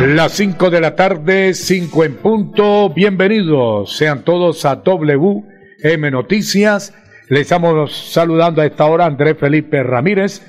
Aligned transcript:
Las 0.00 0.34
5 0.34 0.70
de 0.70 0.80
la 0.80 0.94
tarde, 0.94 1.54
5 1.54 2.04
en 2.04 2.14
punto. 2.18 2.88
Bienvenidos 2.90 3.96
sean 3.96 4.22
todos 4.22 4.64
a 4.64 4.76
WM 4.76 6.10
Noticias. 6.12 6.94
Les 7.28 7.42
estamos 7.42 8.12
saludando 8.12 8.62
a 8.62 8.66
esta 8.66 8.86
hora 8.86 9.06
Andrés 9.06 9.36
Felipe 9.38 9.82
Ramírez, 9.82 10.40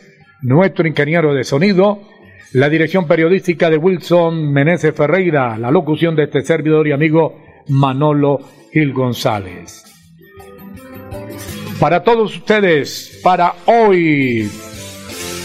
nuestro 0.44 0.88
ingeniero 0.88 1.34
de 1.34 1.44
sonido, 1.44 2.00
la 2.54 2.70
dirección 2.70 3.08
periodística 3.08 3.72
de 3.72 3.78
Wilson 3.78 4.54
Meneses 4.54 4.94
Ferreira, 4.94 5.58
la 5.58 5.72
locución 5.72 6.16
de 6.16 6.26
este 6.26 6.42
servidor 6.42 6.88
y 6.88 6.92
amigo 6.92 7.42
Manolo 7.70 8.40
Gil 8.72 8.94
González. 8.94 9.84
Para 11.80 12.04
todos 12.04 12.36
ustedes, 12.38 13.20
para 13.24 13.56
hoy, 13.66 14.48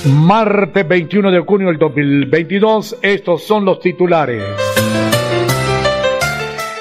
Martes 0.06 0.86
21 0.86 1.30
de 1.30 1.40
junio 1.40 1.68
del 1.68 1.78
2022, 1.78 2.98
estos 3.00 3.42
son 3.42 3.64
los 3.64 3.80
titulares. 3.80 4.42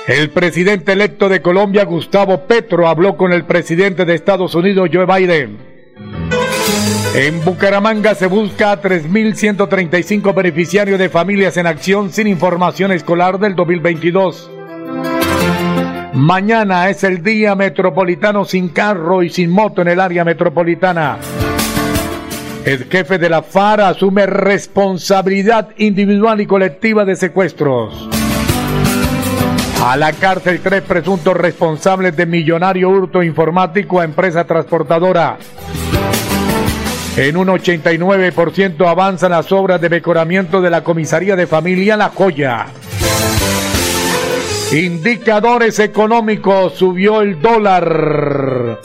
El 0.08 0.30
presidente 0.32 0.92
electo 0.92 1.30
de 1.30 1.42
Colombia, 1.42 1.86
Gustavo 1.86 2.42
Petro, 2.46 2.86
habló 2.86 3.16
con 3.16 3.32
el 3.32 3.46
presidente 3.46 4.04
de 4.04 4.16
Estados 4.16 4.56
Unidos, 4.56 4.90
Joe 4.92 5.06
Biden. 5.06 5.58
En 7.16 7.46
Bucaramanga 7.46 8.14
se 8.14 8.28
busca 8.28 8.74
a 8.74 8.82
3.135 8.82 10.36
beneficiarios 10.36 11.00
de 11.00 11.08
familias 11.08 11.56
en 11.56 11.68
acción 11.68 12.12
sin 12.12 12.28
información 12.28 12.92
escolar 12.92 13.40
del 13.40 13.56
2022. 13.56 14.52
Mañana 16.14 16.90
es 16.90 17.06
el 17.06 17.24
día 17.24 17.56
metropolitano 17.56 18.44
sin 18.44 18.68
carro 18.68 19.24
y 19.24 19.30
sin 19.30 19.50
moto 19.50 19.82
en 19.82 19.88
el 19.88 20.02
área 20.02 20.26
metropolitana. 20.26 21.20
El 22.66 22.86
jefe 22.86 23.18
de 23.18 23.30
la 23.30 23.44
FAR 23.44 23.82
asume 23.82 24.26
responsabilidad 24.26 25.72
individual 25.78 26.40
y 26.40 26.46
colectiva 26.46 27.04
de 27.04 27.18
secuestros. 27.18 28.08
A 29.84 29.98
la 29.98 30.14
cárcel 30.14 30.62
tres 30.64 30.82
presuntos 30.84 31.36
responsables 31.36 32.16
de 32.16 32.26
millonario 32.26 32.90
hurto 32.90 33.22
informático 33.22 34.00
a 34.00 34.06
empresa 34.06 34.46
transportadora. 34.46 35.38
En 37.18 37.36
un 37.36 37.50
89% 37.50 38.88
avanzan 38.88 39.32
las 39.32 39.52
obras 39.52 39.82
de 39.82 39.90
mejoramiento 39.90 40.62
de 40.62 40.70
la 40.70 40.86
comisaría 40.86 41.36
de 41.36 41.48
familia 41.48 41.98
La 41.98 42.10
Joya. 42.10 42.68
Indicadores 44.72 45.80
económicos, 45.80 46.76
subió 46.76 47.22
el 47.22 47.42
dólar. 47.42 48.80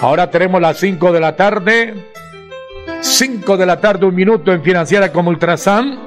Ahora 0.00 0.30
tenemos 0.30 0.60
las 0.60 0.78
5 0.78 1.10
de 1.10 1.20
la 1.20 1.34
tarde. 1.34 2.11
5 3.00 3.56
de 3.56 3.66
la 3.66 3.80
tarde, 3.80 4.06
un 4.06 4.14
minuto 4.14 4.52
en 4.52 4.62
Financiera 4.62 5.12
como 5.12 5.30
Ultrasan. 5.30 5.98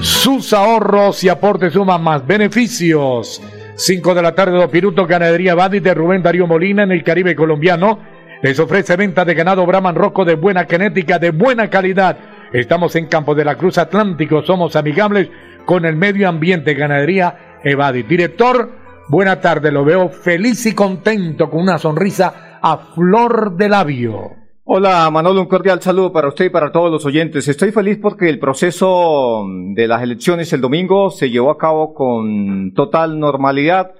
Sus 0.00 0.52
ahorros 0.52 1.24
y 1.24 1.28
aportes 1.28 1.72
suman 1.72 2.02
más 2.02 2.26
beneficios. 2.26 3.42
5 3.74 4.14
de 4.14 4.22
la 4.22 4.34
tarde, 4.34 4.56
dos 4.56 4.72
minutos, 4.72 5.06
ganadería 5.06 5.54
Badi 5.54 5.80
de 5.80 5.94
Rubén 5.94 6.22
Darío 6.22 6.46
Molina 6.46 6.82
en 6.82 6.92
el 6.92 7.02
Caribe 7.02 7.34
colombiano. 7.34 7.98
Les 8.42 8.58
ofrece 8.58 8.96
venta 8.96 9.24
de 9.24 9.34
ganado 9.34 9.66
Brahman 9.66 9.94
Rojo 9.94 10.24
de 10.24 10.34
buena 10.34 10.64
genética, 10.64 11.18
de 11.18 11.30
buena 11.30 11.68
calidad. 11.68 12.16
Estamos 12.52 12.94
en 12.96 13.06
Campo 13.06 13.34
de 13.34 13.44
la 13.44 13.56
Cruz 13.56 13.78
Atlántico, 13.78 14.42
somos 14.42 14.76
amigables 14.76 15.28
con 15.64 15.84
el 15.84 15.96
medio 15.96 16.28
ambiente, 16.28 16.74
ganadería 16.74 17.58
Evadi. 17.64 18.02
Director, 18.04 18.70
buena 19.08 19.40
tarde, 19.40 19.72
lo 19.72 19.84
veo 19.84 20.08
feliz 20.08 20.64
y 20.66 20.74
contento 20.74 21.50
con 21.50 21.60
una 21.60 21.78
sonrisa 21.78 22.58
a 22.62 22.78
flor 22.78 23.56
de 23.56 23.68
labio. 23.68 24.45
Hola 24.68 25.08
Manolo, 25.12 25.42
un 25.42 25.46
cordial 25.46 25.80
saludo 25.80 26.12
para 26.12 26.26
usted 26.26 26.46
y 26.46 26.50
para 26.50 26.72
todos 26.72 26.90
los 26.90 27.06
oyentes. 27.06 27.46
Estoy 27.46 27.70
feliz 27.70 28.00
porque 28.02 28.28
el 28.28 28.40
proceso 28.40 29.44
de 29.76 29.86
las 29.86 30.02
elecciones 30.02 30.52
el 30.52 30.60
domingo 30.60 31.10
se 31.10 31.30
llevó 31.30 31.52
a 31.52 31.56
cabo 31.56 31.94
con 31.94 32.72
total 32.74 33.20
normalidad, 33.20 33.92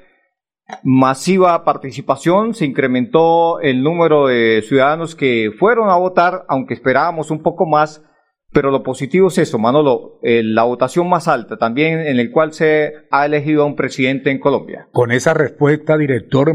masiva 0.82 1.62
participación, 1.62 2.52
se 2.52 2.64
incrementó 2.64 3.60
el 3.60 3.84
número 3.84 4.26
de 4.26 4.60
ciudadanos 4.66 5.14
que 5.14 5.52
fueron 5.56 5.88
a 5.88 5.98
votar, 5.98 6.44
aunque 6.48 6.74
esperábamos 6.74 7.30
un 7.30 7.42
poco 7.42 7.64
más, 7.64 8.04
pero 8.50 8.72
lo 8.72 8.82
positivo 8.82 9.28
es 9.28 9.38
eso, 9.38 9.60
Manolo, 9.60 10.18
eh, 10.24 10.42
la 10.42 10.64
votación 10.64 11.08
más 11.08 11.28
alta 11.28 11.58
también 11.58 12.00
en 12.00 12.18
el 12.18 12.32
cual 12.32 12.52
se 12.52 12.92
ha 13.12 13.24
elegido 13.24 13.62
a 13.62 13.66
un 13.66 13.76
presidente 13.76 14.32
en 14.32 14.40
Colombia. 14.40 14.88
Con 14.90 15.12
esa 15.12 15.32
respuesta, 15.32 15.96
director, 15.96 16.52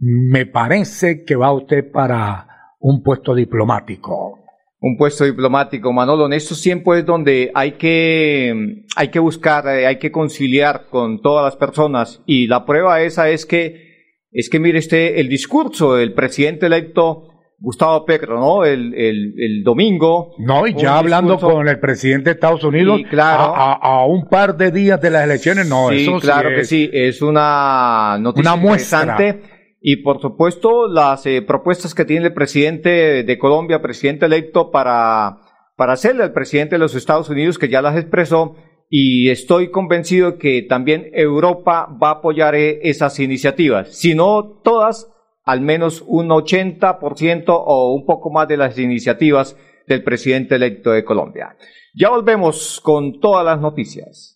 me 0.00 0.46
parece 0.46 1.22
que 1.22 1.36
va 1.36 1.52
usted 1.52 1.92
para 1.92 2.55
un 2.88 3.02
puesto 3.02 3.34
diplomático. 3.34 4.38
Un 4.78 4.96
puesto 4.96 5.24
diplomático, 5.24 5.92
Manolo. 5.92 6.26
En 6.26 6.34
estos 6.34 6.62
tiempos 6.62 6.96
es 6.96 7.04
donde 7.04 7.50
hay 7.52 7.72
que, 7.72 8.84
hay 8.94 9.08
que 9.08 9.18
buscar, 9.18 9.66
eh, 9.66 9.88
hay 9.88 9.98
que 9.98 10.12
conciliar 10.12 10.86
con 10.88 11.20
todas 11.20 11.44
las 11.44 11.56
personas. 11.56 12.22
Y 12.26 12.46
la 12.46 12.64
prueba 12.64 13.00
esa 13.00 13.28
es 13.28 13.44
que, 13.44 14.22
es 14.30 14.48
que 14.48 14.60
mire 14.60 14.78
este, 14.78 15.18
el 15.20 15.28
discurso 15.28 15.96
del 15.96 16.12
presidente 16.12 16.66
electo 16.66 17.24
Gustavo 17.58 18.04
Petro, 18.04 18.38
¿no? 18.38 18.64
El, 18.64 18.94
el, 18.94 19.34
el 19.36 19.64
domingo. 19.64 20.36
No, 20.38 20.64
y 20.68 20.74
ya 20.74 20.98
hablando 20.98 21.40
con 21.40 21.66
el 21.66 21.80
presidente 21.80 22.30
de 22.30 22.34
Estados 22.34 22.62
Unidos, 22.62 23.00
claro, 23.10 23.52
a, 23.56 23.72
a, 23.72 24.06
un 24.06 24.28
par 24.28 24.56
de 24.56 24.70
días 24.70 25.00
de 25.00 25.10
las 25.10 25.24
elecciones, 25.24 25.66
no, 25.68 25.88
sí, 25.88 26.02
eso 26.02 26.20
claro 26.20 26.50
sí 26.50 26.54
que 26.54 26.64
sí, 26.64 26.90
es 26.92 27.20
una 27.20 28.16
noticia 28.20 28.52
Una 28.52 28.62
muestra. 28.62 29.00
interesante. 29.02 29.55
Y 29.88 29.98
por 29.98 30.20
supuesto, 30.20 30.88
las 30.88 31.26
eh, 31.26 31.42
propuestas 31.42 31.94
que 31.94 32.04
tiene 32.04 32.26
el 32.26 32.34
presidente 32.34 33.22
de 33.22 33.38
Colombia, 33.38 33.82
presidente 33.82 34.26
electo, 34.26 34.72
para, 34.72 35.38
para 35.76 35.92
hacerle 35.92 36.24
al 36.24 36.32
presidente 36.32 36.74
de 36.74 36.80
los 36.80 36.96
Estados 36.96 37.30
Unidos, 37.30 37.56
que 37.56 37.68
ya 37.68 37.82
las 37.82 37.96
expresó, 37.96 38.56
y 38.90 39.30
estoy 39.30 39.70
convencido 39.70 40.38
que 40.38 40.62
también 40.62 41.08
Europa 41.12 41.86
va 42.02 42.08
a 42.08 42.14
apoyar 42.14 42.56
eh, 42.56 42.80
esas 42.82 43.20
iniciativas. 43.20 43.96
Si 43.96 44.16
no 44.16 44.60
todas, 44.64 45.08
al 45.44 45.60
menos 45.60 46.02
un 46.04 46.30
80% 46.30 47.44
o 47.46 47.94
un 47.94 48.06
poco 48.06 48.32
más 48.32 48.48
de 48.48 48.56
las 48.56 48.76
iniciativas 48.80 49.56
del 49.86 50.02
presidente 50.02 50.56
electo 50.56 50.90
de 50.90 51.04
Colombia. 51.04 51.56
Ya 51.94 52.10
volvemos 52.10 52.80
con 52.82 53.20
todas 53.20 53.44
las 53.44 53.60
noticias. 53.60 54.35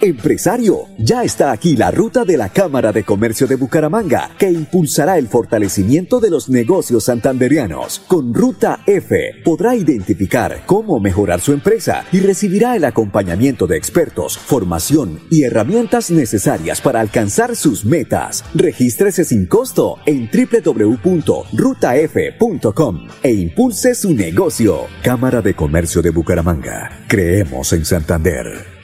Empresario, 0.00 0.86
ya 0.98 1.24
está 1.24 1.52
aquí 1.52 1.76
la 1.76 1.90
ruta 1.90 2.24
de 2.24 2.36
la 2.36 2.50
Cámara 2.50 2.92
de 2.92 3.04
Comercio 3.04 3.46
de 3.46 3.56
Bucaramanga, 3.56 4.30
que 4.38 4.50
impulsará 4.50 5.16
el 5.18 5.28
fortalecimiento 5.28 6.20
de 6.20 6.30
los 6.30 6.48
negocios 6.48 7.04
santanderianos. 7.04 8.00
Con 8.06 8.34
Ruta 8.34 8.80
F 8.86 9.42
podrá 9.44 9.74
identificar 9.74 10.62
cómo 10.66 11.00
mejorar 11.00 11.40
su 11.40 11.52
empresa 11.52 12.04
y 12.12 12.20
recibirá 12.20 12.76
el 12.76 12.84
acompañamiento 12.84 13.66
de 13.66 13.76
expertos, 13.76 14.36
formación 14.38 15.20
y 15.30 15.44
herramientas 15.44 16.10
necesarias 16.10 16.80
para 16.80 17.00
alcanzar 17.00 17.56
sus 17.56 17.84
metas. 17.84 18.44
Regístrese 18.54 19.24
sin 19.24 19.46
costo 19.46 19.96
en 20.06 20.28
www.rutaf.com 20.30 21.06
e 23.22 23.32
impulse 23.32 23.94
su 23.94 24.12
negocio. 24.12 24.86
Cámara 25.02 25.40
de 25.40 25.54
Comercio 25.54 26.02
de 26.02 26.10
Bucaramanga. 26.10 27.04
Creemos 27.08 27.72
en 27.72 27.84
Santander. 27.84 28.75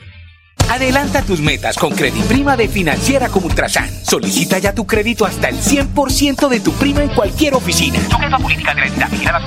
Adelanta 0.73 1.21
tus 1.21 1.39
metas 1.39 1.77
con 1.77 1.93
Prima 1.93 2.57
de 2.57 2.67
Financiera 2.67 3.29
como 3.29 3.45
Ultrasan. 3.45 3.87
Solicita 4.03 4.57
ya 4.57 4.73
tu 4.73 4.87
crédito 4.87 5.23
hasta 5.23 5.49
el 5.49 5.57
100% 5.57 6.49
de 6.49 6.59
tu 6.61 6.73
prima 6.73 7.03
en 7.03 7.09
cualquier 7.09 7.53
oficina. 7.53 7.99
Sujeta 8.09 8.39
política 8.39 8.73
de 8.73 8.81
la 8.81 8.87
entidad, 8.87 9.09
vigilada 9.11 9.39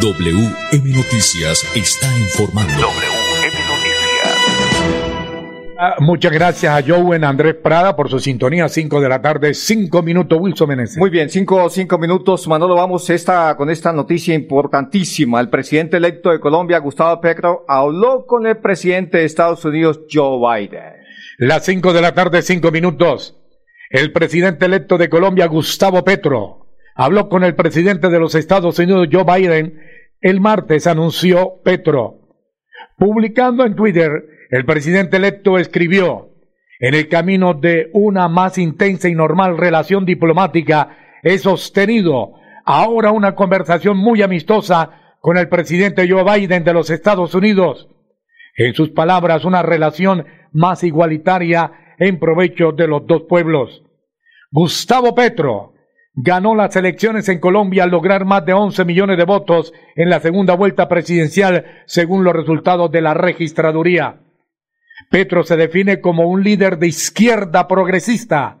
WM 0.00 0.90
Noticias 0.90 1.64
está 1.74 2.06
informando. 2.18 2.74
Ah, 5.76 5.96
muchas 5.98 6.30
gracias 6.30 6.72
a 6.72 6.86
Joven 6.86 7.24
Andrés 7.24 7.56
Prada 7.56 7.96
por 7.96 8.08
su 8.08 8.20
sintonía. 8.20 8.68
5 8.68 9.00
de 9.00 9.08
la 9.08 9.20
tarde, 9.20 9.54
5 9.54 10.02
minutos, 10.02 10.38
Wilson 10.40 10.68
Meneses. 10.68 10.98
Muy 10.98 11.10
bien, 11.10 11.28
5 11.28 11.68
cinco, 11.68 11.98
minutos. 11.98 12.46
Manolo, 12.46 12.76
vamos 12.76 13.10
esta, 13.10 13.56
con 13.56 13.70
esta 13.70 13.92
noticia 13.92 14.34
importantísima. 14.34 15.40
El 15.40 15.48
presidente 15.48 15.96
electo 15.96 16.30
de 16.30 16.38
Colombia, 16.38 16.78
Gustavo 16.78 17.20
Petro, 17.20 17.64
habló 17.66 18.24
con 18.24 18.46
el 18.46 18.58
presidente 18.58 19.18
de 19.18 19.24
Estados 19.24 19.64
Unidos, 19.64 20.02
Joe 20.10 20.38
Biden. 20.38 20.94
Las 21.38 21.64
5 21.64 21.92
de 21.92 22.00
la 22.00 22.14
tarde, 22.14 22.42
5 22.42 22.70
minutos. 22.70 23.36
El 23.90 24.12
presidente 24.12 24.66
electo 24.66 24.96
de 24.96 25.08
Colombia, 25.08 25.46
Gustavo 25.46 26.04
Petro, 26.04 26.68
habló 26.94 27.28
con 27.28 27.42
el 27.42 27.56
presidente 27.56 28.10
de 28.10 28.20
los 28.20 28.36
Estados 28.36 28.78
Unidos, 28.78 29.08
Joe 29.10 29.24
Biden. 29.24 29.80
El 30.20 30.40
martes 30.40 30.86
anunció 30.86 31.60
Petro, 31.64 32.20
publicando 32.96 33.64
en 33.64 33.74
Twitter 33.74 34.33
el 34.50 34.64
presidente 34.64 35.16
electo 35.16 35.58
escribió, 35.58 36.30
en 36.80 36.94
el 36.94 37.08
camino 37.08 37.54
de 37.54 37.90
una 37.92 38.28
más 38.28 38.58
intensa 38.58 39.08
y 39.08 39.14
normal 39.14 39.56
relación 39.56 40.04
diplomática, 40.04 40.96
he 41.22 41.38
sostenido 41.38 42.34
ahora 42.64 43.10
una 43.10 43.34
conversación 43.34 43.96
muy 43.96 44.22
amistosa 44.22 45.16
con 45.20 45.38
el 45.38 45.48
presidente 45.48 46.08
Joe 46.08 46.24
Biden 46.24 46.64
de 46.64 46.74
los 46.74 46.90
Estados 46.90 47.34
Unidos. 47.34 47.88
En 48.56 48.74
sus 48.74 48.90
palabras, 48.90 49.44
una 49.44 49.62
relación 49.62 50.26
más 50.52 50.84
igualitaria 50.84 51.96
en 51.98 52.18
provecho 52.18 52.72
de 52.72 52.86
los 52.86 53.06
dos 53.06 53.22
pueblos. 53.28 53.82
Gustavo 54.50 55.14
Petro 55.14 55.72
ganó 56.14 56.54
las 56.54 56.76
elecciones 56.76 57.28
en 57.28 57.40
Colombia 57.40 57.84
al 57.84 57.90
lograr 57.90 58.24
más 58.24 58.44
de 58.44 58.52
11 58.52 58.84
millones 58.84 59.16
de 59.16 59.24
votos 59.24 59.72
en 59.96 60.10
la 60.10 60.20
segunda 60.20 60.54
vuelta 60.54 60.88
presidencial, 60.88 61.64
según 61.86 62.22
los 62.22 62.34
resultados 62.34 62.90
de 62.90 63.00
la 63.00 63.14
registraduría. 63.14 64.20
Petro 65.10 65.42
se 65.42 65.56
define 65.56 66.00
como 66.00 66.28
un 66.28 66.42
líder 66.42 66.78
de 66.78 66.88
izquierda 66.88 67.66
progresista. 67.66 68.58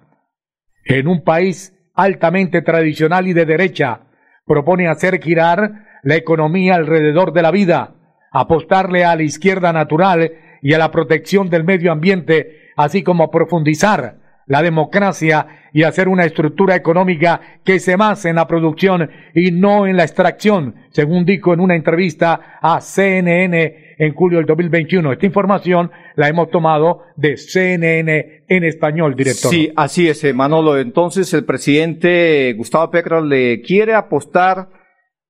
En 0.84 1.08
un 1.08 1.22
país 1.22 1.72
altamente 1.94 2.62
tradicional 2.62 3.28
y 3.28 3.32
de 3.32 3.46
derecha, 3.46 4.00
propone 4.46 4.88
hacer 4.88 5.22
girar 5.22 5.86
la 6.02 6.16
economía 6.16 6.74
alrededor 6.74 7.32
de 7.32 7.42
la 7.42 7.50
vida, 7.50 7.94
apostarle 8.32 9.04
a 9.04 9.16
la 9.16 9.22
izquierda 9.22 9.72
natural 9.72 10.32
y 10.60 10.74
a 10.74 10.78
la 10.78 10.90
protección 10.90 11.48
del 11.48 11.64
medio 11.64 11.92
ambiente, 11.92 12.70
así 12.76 13.02
como 13.02 13.30
profundizar 13.30 14.18
la 14.46 14.60
democracia 14.60 15.46
y 15.72 15.84
hacer 15.84 16.08
una 16.08 16.24
estructura 16.24 16.74
económica 16.74 17.40
que 17.64 17.78
se 17.78 17.96
base 17.96 18.28
en 18.28 18.36
la 18.36 18.46
producción 18.46 19.10
y 19.34 19.52
no 19.52 19.86
en 19.86 19.96
la 19.96 20.02
extracción, 20.02 20.74
según 20.90 21.24
dijo 21.24 21.54
en 21.54 21.60
una 21.60 21.76
entrevista 21.76 22.58
a 22.60 22.80
CNN 22.80 23.83
en 23.98 24.14
julio 24.14 24.38
del 24.38 24.46
2021. 24.46 25.12
Esta 25.12 25.26
información 25.26 25.90
la 26.16 26.28
hemos 26.28 26.50
tomado 26.50 27.00
de 27.16 27.36
CNN 27.36 28.44
en 28.48 28.64
español, 28.64 29.14
director. 29.14 29.50
Sí, 29.50 29.72
así 29.76 30.08
es, 30.08 30.22
eh, 30.24 30.32
Manolo. 30.32 30.78
Entonces 30.78 31.32
el 31.34 31.44
presidente 31.44 32.52
Gustavo 32.56 32.90
Petro 32.90 33.20
le 33.20 33.60
quiere 33.62 33.94
apostar 33.94 34.68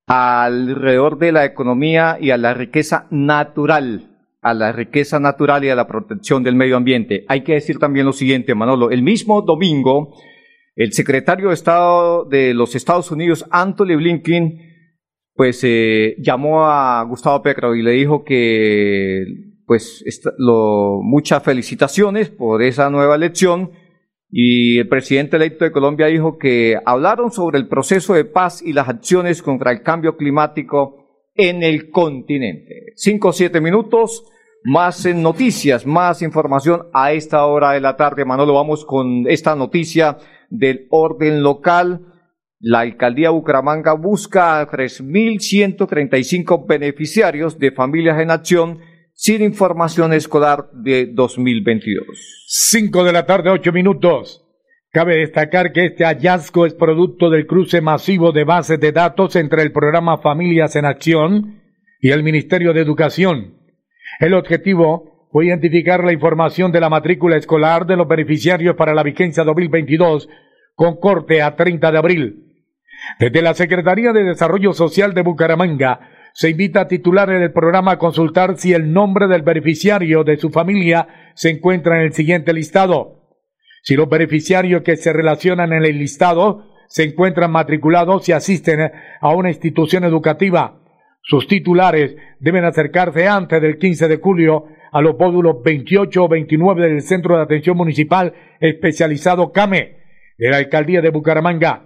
alrededor 0.06 1.18
de 1.18 1.32
la 1.32 1.44
economía 1.44 2.18
y 2.20 2.30
a 2.30 2.36
la 2.36 2.54
riqueza 2.54 3.06
natural 3.10 4.10
a 4.44 4.52
la 4.52 4.72
riqueza 4.72 5.18
natural 5.18 5.64
y 5.64 5.70
a 5.70 5.74
la 5.74 5.86
protección 5.86 6.42
del 6.42 6.54
medio 6.54 6.76
ambiente. 6.76 7.24
Hay 7.28 7.42
que 7.44 7.54
decir 7.54 7.78
también 7.78 8.04
lo 8.04 8.12
siguiente, 8.12 8.54
Manolo. 8.54 8.90
El 8.90 9.02
mismo 9.02 9.40
domingo, 9.40 10.14
el 10.76 10.92
secretario 10.92 11.48
de 11.48 11.54
Estado 11.54 12.26
de 12.26 12.52
los 12.52 12.74
Estados 12.74 13.10
Unidos, 13.10 13.46
Anthony 13.50 13.96
Blinken, 13.96 14.73
pues 15.34 15.60
eh, 15.64 16.16
llamó 16.18 16.66
a 16.66 17.02
Gustavo 17.04 17.42
Petro 17.42 17.74
y 17.74 17.82
le 17.82 17.92
dijo 17.92 18.24
que 18.24 19.24
pues 19.66 20.04
lo, 20.38 21.00
muchas 21.02 21.42
felicitaciones 21.42 22.30
por 22.30 22.62
esa 22.62 22.90
nueva 22.90 23.16
elección 23.16 23.72
y 24.36 24.78
el 24.78 24.88
presidente 24.88 25.36
electo 25.36 25.64
de 25.64 25.70
Colombia 25.70 26.06
dijo 26.06 26.38
que 26.38 26.76
hablaron 26.84 27.30
sobre 27.30 27.58
el 27.58 27.68
proceso 27.68 28.14
de 28.14 28.24
paz 28.24 28.62
y 28.62 28.72
las 28.72 28.88
acciones 28.88 29.42
contra 29.42 29.70
el 29.70 29.82
cambio 29.82 30.16
climático 30.16 31.04
en 31.34 31.62
el 31.62 31.90
continente. 31.90 32.92
Cinco 32.96 33.28
o 33.28 33.32
siete 33.32 33.60
minutos. 33.60 34.24
Más 34.64 35.04
noticias, 35.06 35.86
más 35.86 36.22
información 36.22 36.88
a 36.94 37.12
esta 37.12 37.44
hora 37.44 37.72
de 37.72 37.80
la 37.80 37.96
tarde. 37.96 38.24
Manolo, 38.24 38.54
vamos 38.54 38.84
con 38.84 39.24
esta 39.28 39.54
noticia 39.54 40.16
del 40.50 40.86
orden 40.90 41.42
local. 41.42 42.13
La 42.66 42.80
alcaldía 42.80 43.28
Bucaramanga 43.28 43.92
busca 43.92 44.58
a 44.58 44.66
3.135 44.66 46.66
beneficiarios 46.66 47.58
de 47.58 47.72
familias 47.72 48.18
en 48.20 48.30
acción 48.30 48.80
sin 49.12 49.42
información 49.42 50.14
escolar 50.14 50.70
de 50.72 51.10
2022. 51.12 52.06
Cinco 52.46 53.04
de 53.04 53.12
la 53.12 53.26
tarde, 53.26 53.50
ocho 53.50 53.70
minutos. 53.70 54.46
Cabe 54.90 55.16
destacar 55.16 55.72
que 55.72 55.84
este 55.86 56.04
hallazgo 56.04 56.64
es 56.64 56.72
producto 56.72 57.28
del 57.28 57.46
cruce 57.46 57.82
masivo 57.82 58.32
de 58.32 58.44
bases 58.44 58.80
de 58.80 58.92
datos 58.92 59.36
entre 59.36 59.60
el 59.62 59.70
programa 59.70 60.16
Familias 60.18 60.74
en 60.76 60.86
Acción 60.86 61.60
y 62.00 62.12
el 62.12 62.22
Ministerio 62.22 62.72
de 62.72 62.80
Educación 62.80 63.62
el 64.20 64.34
objetivo 64.34 65.28
fue 65.30 65.46
identificar 65.46 66.04
la 66.04 66.12
información 66.12 66.70
de 66.70 66.80
la 66.80 66.88
matrícula 66.88 67.36
escolar 67.36 67.86
de 67.86 67.96
los 67.96 68.06
beneficiarios 68.06 68.76
para 68.76 68.94
la 68.94 69.02
vigencia 69.02 69.44
2022 69.44 70.28
con 70.74 70.96
corte 70.96 71.42
a 71.42 71.56
30 71.56 71.90
de 71.90 71.98
abril. 71.98 72.43
Desde 73.18 73.42
la 73.42 73.54
Secretaría 73.54 74.12
de 74.12 74.24
Desarrollo 74.24 74.72
Social 74.72 75.14
de 75.14 75.22
Bucaramanga 75.22 76.00
se 76.32 76.50
invita 76.50 76.82
a 76.82 76.88
titulares 76.88 77.40
del 77.40 77.52
programa 77.52 77.92
a 77.92 77.98
consultar 77.98 78.56
si 78.56 78.72
el 78.72 78.92
nombre 78.92 79.28
del 79.28 79.42
beneficiario 79.42 80.24
de 80.24 80.36
su 80.36 80.50
familia 80.50 81.32
se 81.34 81.50
encuentra 81.50 81.96
en 81.96 82.06
el 82.06 82.12
siguiente 82.12 82.52
listado. 82.52 83.38
Si 83.82 83.94
los 83.94 84.08
beneficiarios 84.08 84.82
que 84.82 84.96
se 84.96 85.12
relacionan 85.12 85.72
en 85.72 85.84
el 85.84 85.98
listado 85.98 86.64
se 86.88 87.04
encuentran 87.04 87.52
matriculados 87.52 88.28
y 88.28 88.32
asisten 88.32 88.90
a 89.20 89.34
una 89.34 89.50
institución 89.50 90.04
educativa, 90.04 90.80
sus 91.22 91.46
titulares 91.46 92.16
deben 92.40 92.64
acercarse 92.64 93.28
antes 93.28 93.62
del 93.62 93.78
15 93.78 94.08
de 94.08 94.16
julio 94.16 94.66
a 94.90 95.00
los 95.00 95.16
módulos 95.18 95.62
28 95.62 96.24
o 96.24 96.28
29 96.28 96.88
del 96.88 97.02
Centro 97.02 97.36
de 97.36 97.42
Atención 97.42 97.76
Municipal 97.76 98.34
Especializado 98.60 99.52
CAME 99.52 99.98
de 100.38 100.50
la 100.50 100.58
Alcaldía 100.58 101.00
de 101.00 101.10
Bucaramanga. 101.10 101.84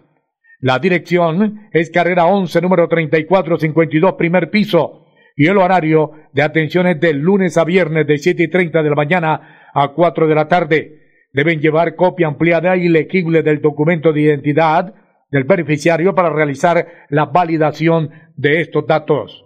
La 0.61 0.81
dirección 0.81 1.69
es 1.73 1.91
carrera 1.91 2.27
11, 2.27 2.61
número 2.61 2.89
3452, 2.89 4.15
primer 4.15 4.51
piso, 4.51 5.07
y 5.37 5.47
el 5.47 5.57
horario 5.57 6.11
de 6.33 6.43
atención 6.43 6.89
es 6.89 6.99
de 6.99 7.13
lunes 7.13 7.57
a 7.57 7.65
viernes 7.65 8.09
de 8.09 8.19
7 8.19 8.43
y 8.43 8.49
30 8.49 8.83
de 8.83 8.91
la 8.91 8.97
mañana 8.97 9.71
a 9.73 9.89
4 9.89 10.27
de 10.27 10.35
la 10.35 10.49
tarde. 10.49 10.99
Deben 11.33 11.61
llevar 11.61 11.95
copia 11.95 12.27
ampliada 12.27 12.77
y 12.77 12.89
legible 12.89 13.45
del 13.45 13.61
documento 13.61 14.13
de 14.13 14.23
identidad 14.23 14.95
del 15.31 15.45
beneficiario 15.45 16.15
para 16.15 16.31
realizar 16.31 16.89
la 17.09 17.27
validación 17.27 18.11
de 18.37 18.61
estos 18.61 18.85
datos. 18.85 19.45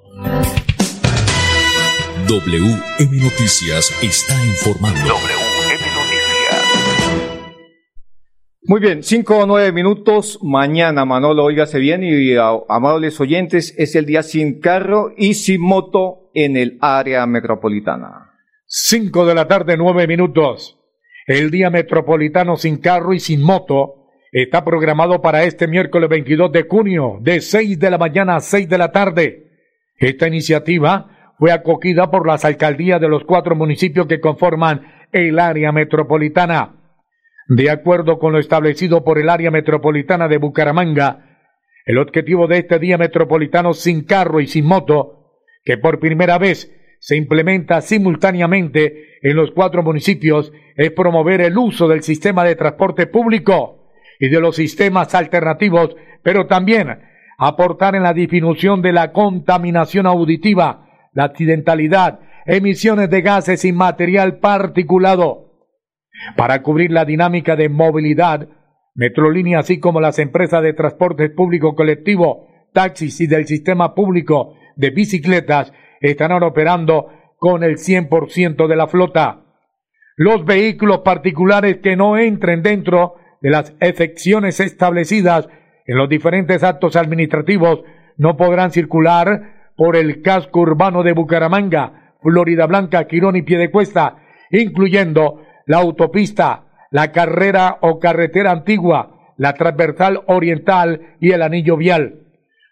WM 2.27 3.23
Noticias 3.23 3.99
está 4.03 4.35
informando. 4.47 5.01
WM 5.01 5.42
Muy 8.65 8.81
bien, 8.81 9.03
cinco 9.03 9.39
o 9.39 9.47
nueve 9.47 9.73
minutos. 9.73 10.39
Mañana, 10.41 11.05
Manolo, 11.05 11.43
óigase 11.43 11.81
bien 11.81 12.05
y 12.05 12.37
amables 12.69 13.21
oyentes, 13.21 13.75
es 13.77 13.97
el 13.97 14.07
día 14.07 14.23
sin 14.23 14.61
carro 14.61 15.13
y 15.17 15.35
sin 15.35 15.61
moto 15.61 16.31
en 16.33 16.57
el 16.57 16.79
área 16.81 17.27
metropolitana. 17.27 18.31
Cinco 18.65 19.27
de 19.27 19.35
la 19.35 19.49
tarde, 19.49 19.77
nueve 19.77 20.07
minutos. 20.07 20.79
El 21.27 21.51
día 21.51 21.71
metropolitano 21.71 22.55
sin 22.55 22.77
carro 22.77 23.13
y 23.13 23.19
sin 23.19 23.43
moto 23.43 24.07
está 24.31 24.65
programado 24.65 25.21
para 25.21 25.43
este 25.43 25.67
miércoles 25.67 26.09
22 26.09 26.53
de 26.53 26.63
junio, 26.69 27.19
de 27.21 27.41
6 27.41 27.81
de 27.81 27.91
la 27.91 27.99
mañana 27.99 28.37
a 28.37 28.41
6 28.41 28.69
de 28.69 28.79
la 28.79 28.93
tarde. 28.93 29.51
Esta 29.97 30.29
iniciativa 30.29 31.35
fue 31.37 31.51
acogida 31.51 32.13
por 32.13 32.29
las 32.29 32.45
alcaldías 32.45 33.01
de 33.01 33.09
los 33.09 33.25
cuatro 33.25 33.57
municipios 33.57 34.07
que 34.07 34.21
conforman 34.21 35.09
el 35.11 35.41
área 35.41 35.73
metropolitana. 35.73 36.82
De 37.49 37.71
acuerdo 37.71 38.19
con 38.19 38.33
lo 38.33 38.39
establecido 38.39 39.05
por 39.05 39.19
el 39.19 39.29
área 39.29 39.51
metropolitana 39.51 40.29
de 40.29 40.39
Bucaramanga, 40.39 41.41
el 41.85 41.99
objetivo 41.99 42.47
de 42.47 42.59
este 42.59 42.79
día 42.79 42.99
metropolitano 42.99 43.75
sin 43.75 44.05
carro 44.05 44.41
y 44.41 44.47
sin 44.47 44.65
moto, 44.65 45.41
que 45.65 45.79
por 45.79 45.99
primera 45.99 46.39
vez 46.39 46.73
se 47.01 47.17
implementa 47.17 47.81
simultáneamente 47.81 49.19
en 49.23 49.37
los 49.37 49.51
cuatro 49.51 49.83
municipios, 49.83 50.53
es 50.77 50.93
promover 50.93 51.41
el 51.41 51.59
uso 51.59 51.89
del 51.89 52.03
sistema 52.03 52.45
de 52.45 52.55
transporte 52.55 53.09
público 53.09 53.91
y 54.21 54.29
de 54.29 54.41
los 54.41 54.55
sistemas 54.55 55.15
alternativos, 55.15 55.97
pero 56.23 56.47
también 56.47 57.01
aportar 57.39 57.97
en 57.97 58.05
la 58.05 58.13
disminución 58.13 58.83
de 58.83 58.93
la 58.93 59.11
contaminación 59.11 60.07
auditiva, 60.07 60.87
la 61.13 61.25
accidentalidad, 61.25 62.21
emisiones 62.47 63.11
de 63.11 63.21
gases 63.21 63.65
y 63.65 63.73
material 63.73 64.39
particulado. 64.39 65.52
Para 66.37 66.63
cubrir 66.63 66.91
la 66.91 67.05
dinámica 67.05 67.57
de 67.57 67.69
movilidad, 67.69 68.49
Metrolínea, 68.95 69.61
así 69.61 69.81
como 69.81 70.01
las 70.01 70.19
empresas 70.19 70.63
de 70.63 70.75
transporte 70.75 71.31
público 71.31 71.75
colectivo, 71.75 72.49
taxis 72.75 73.21
y 73.23 73.27
del 73.27 73.47
sistema 73.47 73.95
público 73.95 74.55
de 74.77 74.91
bicicletas, 74.91 75.73
estarán 76.01 76.43
operando 76.43 77.09
con 77.39 77.65
el 77.65 77.77
100% 77.77 78.67
de 78.67 78.77
la 78.77 78.89
flota. 78.89 79.45
Los 80.17 80.45
vehículos 80.45 80.99
particulares 80.99 81.79
que 81.79 81.97
no 81.97 82.19
entren 82.19 82.63
dentro 82.63 83.15
de 83.41 83.51
las 83.51 83.75
excepciones 83.81 84.61
establecidas 84.61 85.49
en 85.87 85.97
los 85.97 86.09
diferentes 86.09 86.63
actos 86.63 86.97
administrativos 86.97 87.83
no 88.17 88.37
podrán 88.37 88.73
circular 88.73 89.73
por 89.77 89.97
el 89.97 90.23
casco 90.23 90.61
urbano 90.61 91.03
de 91.03 91.13
Bucaramanga, 91.13 92.15
Florida 92.23 92.67
Blanca, 92.67 93.07
Quirón 93.07 93.37
y 93.37 93.43
Piedecuesta, 93.43 94.19
incluyendo 94.51 95.43
la 95.67 95.79
autopista, 95.79 96.65
la 96.91 97.13
carrera 97.13 97.79
o 97.81 97.99
carretera 97.99 98.51
antigua, 98.51 99.35
la 99.37 99.55
transversal 99.55 100.23
oriental 100.27 101.17
y 101.21 101.33
el 101.33 101.43
anillo 101.43 101.77
vial. 101.77 102.21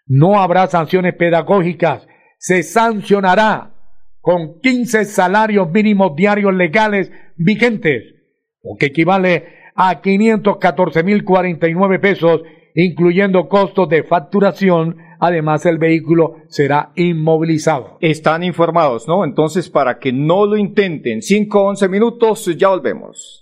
No 0.07 0.41
habrá 0.41 0.67
sanciones 0.67 1.15
pedagógicas, 1.15 2.07
se 2.37 2.63
sancionará 2.63 3.73
con 4.21 4.59
15 4.61 5.05
salarios 5.05 5.71
mínimos 5.71 6.15
diarios 6.15 6.53
legales 6.53 7.11
vigentes, 7.35 8.03
lo 8.63 8.75
que 8.77 8.87
equivale 8.87 9.61
a 9.75 10.01
514.049 10.01 11.99
pesos, 11.99 12.41
incluyendo 12.75 13.47
costos 13.49 13.89
de 13.89 14.03
facturación. 14.03 14.97
Además, 15.21 15.65
el 15.67 15.77
vehículo 15.77 16.37
será 16.49 16.91
inmovilizado. 16.95 17.99
Están 18.01 18.43
informados, 18.43 19.07
¿no? 19.07 19.23
Entonces, 19.23 19.69
para 19.69 19.99
que 19.99 20.11
no 20.11 20.47
lo 20.47 20.57
intenten, 20.57 21.21
5 21.21 21.63
11 21.63 21.87
minutos, 21.89 22.49
ya 22.57 22.69
volvemos. 22.69 23.37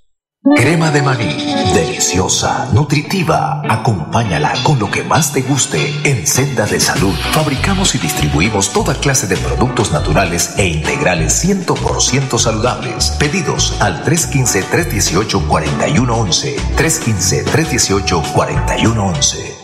Crema 0.55 0.89
de 0.91 1.01
maní, 1.01 1.35
deliciosa, 1.73 2.69
nutritiva. 2.73 3.61
Acompáñala 3.69 4.53
con 4.63 4.79
lo 4.79 4.89
que 4.89 5.03
más 5.03 5.33
te 5.33 5.41
guste 5.41 5.93
en 6.05 6.25
Senda 6.25 6.65
de 6.65 6.79
Salud. 6.79 7.13
Fabricamos 7.31 7.93
y 7.95 7.97
distribuimos 7.97 8.71
toda 8.71 8.95
clase 8.95 9.27
de 9.27 9.35
productos 9.37 9.91
naturales 9.91 10.57
e 10.57 10.65
integrales 10.67 11.45
100% 11.45 12.37
saludables. 12.37 13.17
Pedidos 13.19 13.81
al 13.81 14.01
315-318-4111. 14.03 16.55
315-318-4111. 16.77 19.58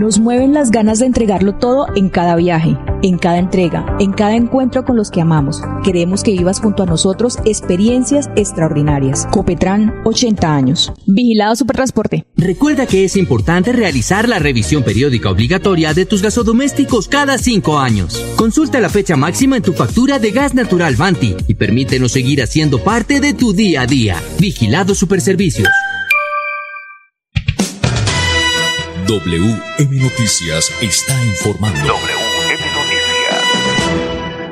Nos 0.00 0.18
mueven 0.18 0.54
las 0.54 0.70
ganas 0.70 0.98
de 0.98 1.04
entregarlo 1.04 1.56
todo 1.56 1.86
en 1.94 2.08
cada 2.08 2.34
viaje, 2.34 2.74
en 3.02 3.18
cada 3.18 3.36
entrega, 3.36 3.98
en 4.00 4.12
cada 4.12 4.34
encuentro 4.34 4.86
con 4.86 4.96
los 4.96 5.10
que 5.10 5.20
amamos. 5.20 5.60
Queremos 5.84 6.22
que 6.22 6.30
vivas 6.30 6.58
junto 6.58 6.84
a 6.84 6.86
nosotros 6.86 7.36
experiencias 7.44 8.30
extraordinarias. 8.34 9.28
Copetran, 9.30 9.92
80 10.06 10.54
años. 10.54 10.90
Vigilado 11.06 11.54
Supertransporte. 11.54 12.24
Recuerda 12.34 12.86
que 12.86 13.04
es 13.04 13.14
importante 13.14 13.72
realizar 13.72 14.26
la 14.26 14.38
revisión 14.38 14.84
periódica 14.84 15.28
obligatoria 15.28 15.92
de 15.92 16.06
tus 16.06 16.22
gasodomésticos 16.22 17.06
cada 17.06 17.36
cinco 17.36 17.78
años. 17.78 18.24
Consulta 18.36 18.80
la 18.80 18.88
fecha 18.88 19.16
máxima 19.16 19.58
en 19.58 19.62
tu 19.62 19.74
factura 19.74 20.18
de 20.18 20.30
gas 20.30 20.54
natural 20.54 20.96
Vanti 20.96 21.36
y 21.46 21.56
permítenos 21.56 22.12
seguir 22.12 22.42
haciendo 22.42 22.82
parte 22.82 23.20
de 23.20 23.34
tu 23.34 23.52
día 23.52 23.82
a 23.82 23.86
día. 23.86 24.16
Vigilado 24.38 24.94
Superservicios. 24.94 25.68
WM 29.10 29.98
Noticias 29.98 30.70
está 30.80 31.14
informando. 31.24 31.80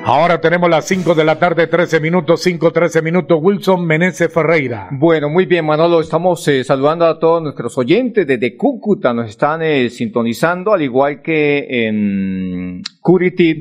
Ahora 0.05 0.41
tenemos 0.41 0.69
las 0.69 0.85
5 0.89 1.15
de 1.15 1.25
la 1.25 1.39
tarde, 1.39 1.69
13 1.69 2.01
minutos, 2.01 2.43
5, 2.43 2.73
13 2.73 3.01
minutos. 3.03 3.39
Wilson 3.41 3.87
Meneses 3.87 4.35
Ferreira. 4.35 4.89
Bueno, 4.91 5.29
muy 5.29 5.47
bien, 5.47 5.65
Manolo. 5.65 6.01
Estamos 6.01 6.49
eh, 6.49 6.65
saludando 6.65 7.05
a 7.07 7.21
todos 7.21 7.41
nuestros 7.41 7.79
oyentes 7.79 8.27
desde 8.27 8.57
Cúcuta. 8.57 9.15
Nos 9.15 9.31
están 9.31 9.63
eh, 9.63 9.91
sintonizando, 9.91 10.73
al 10.73 10.83
igual 10.83 11.23
que 11.23 11.87
en 11.87 12.83
Curitiba, 13.01 13.61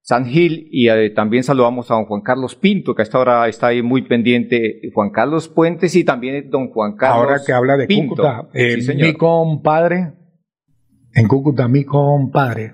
San 0.00 0.26
Gil. 0.26 0.68
Y 0.70 0.88
eh, 0.90 1.10
también 1.10 1.42
saludamos 1.42 1.90
a 1.90 1.94
don 1.94 2.04
Juan 2.04 2.20
Carlos 2.20 2.54
Pinto, 2.54 2.94
que 2.94 3.02
hasta 3.02 3.18
ahora 3.18 3.48
está 3.48 3.66
ahí 3.68 3.82
muy 3.82 4.02
pendiente. 4.02 4.80
Juan 4.94 5.10
Carlos 5.10 5.48
Puentes 5.48 5.96
y 5.96 6.04
también 6.04 6.50
don 6.50 6.68
Juan 6.70 6.94
Carlos 6.94 7.24
Ahora 7.24 7.40
que 7.44 7.52
habla 7.52 7.76
de 7.76 7.86
Pinto. 7.88 8.14
Cúcuta, 8.14 8.48
eh, 8.54 8.76
Sí, 8.76 8.82
señor. 8.82 9.08
mi 9.08 9.14
compadre, 9.14 10.19
en 11.14 11.28
Cúcuta, 11.28 11.68
mi 11.68 11.84
compadre, 11.84 12.72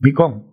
mi 0.00 0.12
con, 0.12 0.46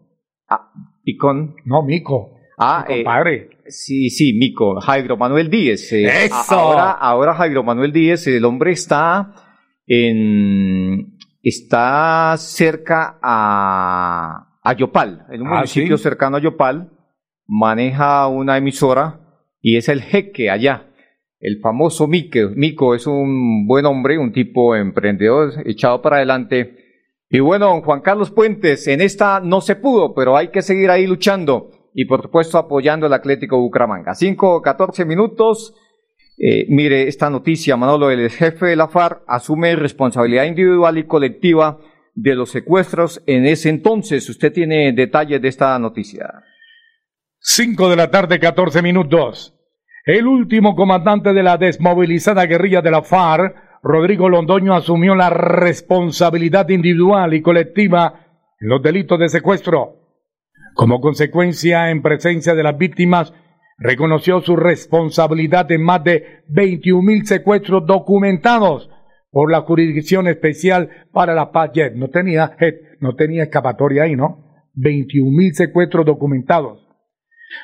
Ah, 0.48 0.72
Picón. 1.04 1.56
no, 1.66 1.84
Mico, 1.84 2.32
Ah, 2.58 2.86
mi 2.88 2.94
eh, 2.94 3.04
compadre. 3.04 3.50
Sí, 3.68 4.10
sí, 4.10 4.34
Mico, 4.38 4.80
Jairo 4.80 5.18
Manuel 5.18 5.50
Díez. 5.50 5.92
eh, 5.92 6.26
¡Eso! 6.26 6.56
Ahora, 6.56 6.92
ahora 6.92 7.34
Jairo 7.36 7.64
Manuel 7.64 7.92
Díez, 7.92 8.28
el 8.28 8.46
hombre 8.46 8.72
está 8.72 9.34
en, 9.88 11.18
está 11.42 12.36
cerca 12.38 13.18
a, 13.22 14.60
a 14.64 14.74
Yopal, 14.74 15.26
en 15.32 15.42
un 15.42 15.48
Ah, 15.48 15.56
municipio 15.58 15.98
¿sí? 15.98 16.04
cercano 16.04 16.38
a 16.38 16.40
Yopal, 16.42 16.92
maneja 17.48 18.28
una 18.28 18.58
emisora 18.58 19.20
y 19.62 19.78
es 19.78 19.90
el 19.90 20.02
jeque 20.02 20.50
allá. 20.50 20.88
El 21.46 21.60
famoso 21.60 22.08
Mico, 22.08 22.40
Mico 22.56 22.96
es 22.96 23.06
un 23.06 23.68
buen 23.68 23.86
hombre, 23.86 24.18
un 24.18 24.32
tipo 24.32 24.76
emprendedor, 24.76 25.54
echado 25.64 26.02
para 26.02 26.16
adelante. 26.16 26.76
Y 27.30 27.40
bueno, 27.40 27.84
Juan 27.84 28.02
Carlos 28.02 28.32
Puentes, 28.32 28.88
en 28.88 29.00
esta 29.00 29.42
no 29.42 29.62
se 29.62 29.76
pudo, 29.76 30.16
pero 30.16 30.36
hay 30.36 30.48
que 30.48 30.64
seguir 30.64 30.90
ahí 30.90 31.06
luchando 31.06 31.70
y 31.94 32.06
por 32.06 32.24
supuesto 32.24 32.58
apoyando 32.58 33.06
al 33.06 33.14
Atlético 33.14 33.60
Bucaramanga. 33.60 34.16
5, 34.16 34.64
14 34.64 35.06
minutos. 35.06 35.76
Eh, 36.40 36.66
mire 36.70 37.08
esta 37.08 37.30
noticia, 37.30 37.78
Manolo, 37.78 38.10
el 38.10 38.28
jefe 38.32 38.66
de 38.66 38.76
la 38.76 38.88
FARC 38.88 39.22
asume 39.28 39.76
responsabilidad 39.76 40.46
individual 40.46 40.98
y 40.98 41.04
colectiva 41.04 41.80
de 42.16 42.34
los 42.34 42.50
secuestros 42.50 43.22
en 43.28 43.46
ese 43.46 43.70
entonces. 43.70 44.28
Usted 44.28 44.52
tiene 44.52 44.94
detalles 44.94 45.40
de 45.44 45.50
esta 45.50 45.78
noticia. 45.78 46.42
5 47.38 47.88
de 47.88 47.96
la 47.96 48.10
tarde, 48.10 48.40
14 48.40 48.82
minutos. 48.82 49.55
El 50.06 50.28
último 50.28 50.76
comandante 50.76 51.34
de 51.34 51.42
la 51.42 51.58
desmovilizada 51.58 52.46
guerrilla 52.46 52.84
de 52.84 52.92
la 52.92 53.02
FARC, 53.02 53.56
Rodrigo 53.82 54.30
Londoño, 54.30 54.76
asumió 54.76 55.16
la 55.16 55.32
responsabilidad 55.32 56.70
individual 56.70 57.34
y 57.34 57.42
colectiva 57.42 58.28
en 58.60 58.70
los 58.70 58.84
delitos 58.84 59.20
de 59.20 59.30
secuestro. 59.30 59.96
Como 60.76 61.02
consecuencia, 61.02 61.90
en 61.90 62.04
presencia 62.04 62.54
de 62.54 62.62
las 62.62 62.78
víctimas, 62.78 63.34
reconoció 63.80 64.42
su 64.42 64.56
responsabilidad 64.56 65.72
en 65.72 65.82
más 65.82 66.04
de 66.04 66.44
21 66.50 67.02
mil 67.02 67.26
secuestros 67.26 67.88
documentados 67.88 68.92
por 69.32 69.52
la 69.52 69.62
Jurisdicción 69.62 70.28
Especial 70.28 71.08
para 71.12 71.34
la 71.34 71.52
Paz. 71.52 71.72
No 71.96 72.10
tenía, 72.10 72.56
JET, 72.60 73.00
no 73.00 73.16
tenía 73.16 73.42
escapatoria 73.42 74.04
ahí, 74.04 74.16
¿no? 74.16 74.70
21 74.76 75.32
mil 75.36 75.56
secuestros 75.56 76.06
documentados. 76.06 76.88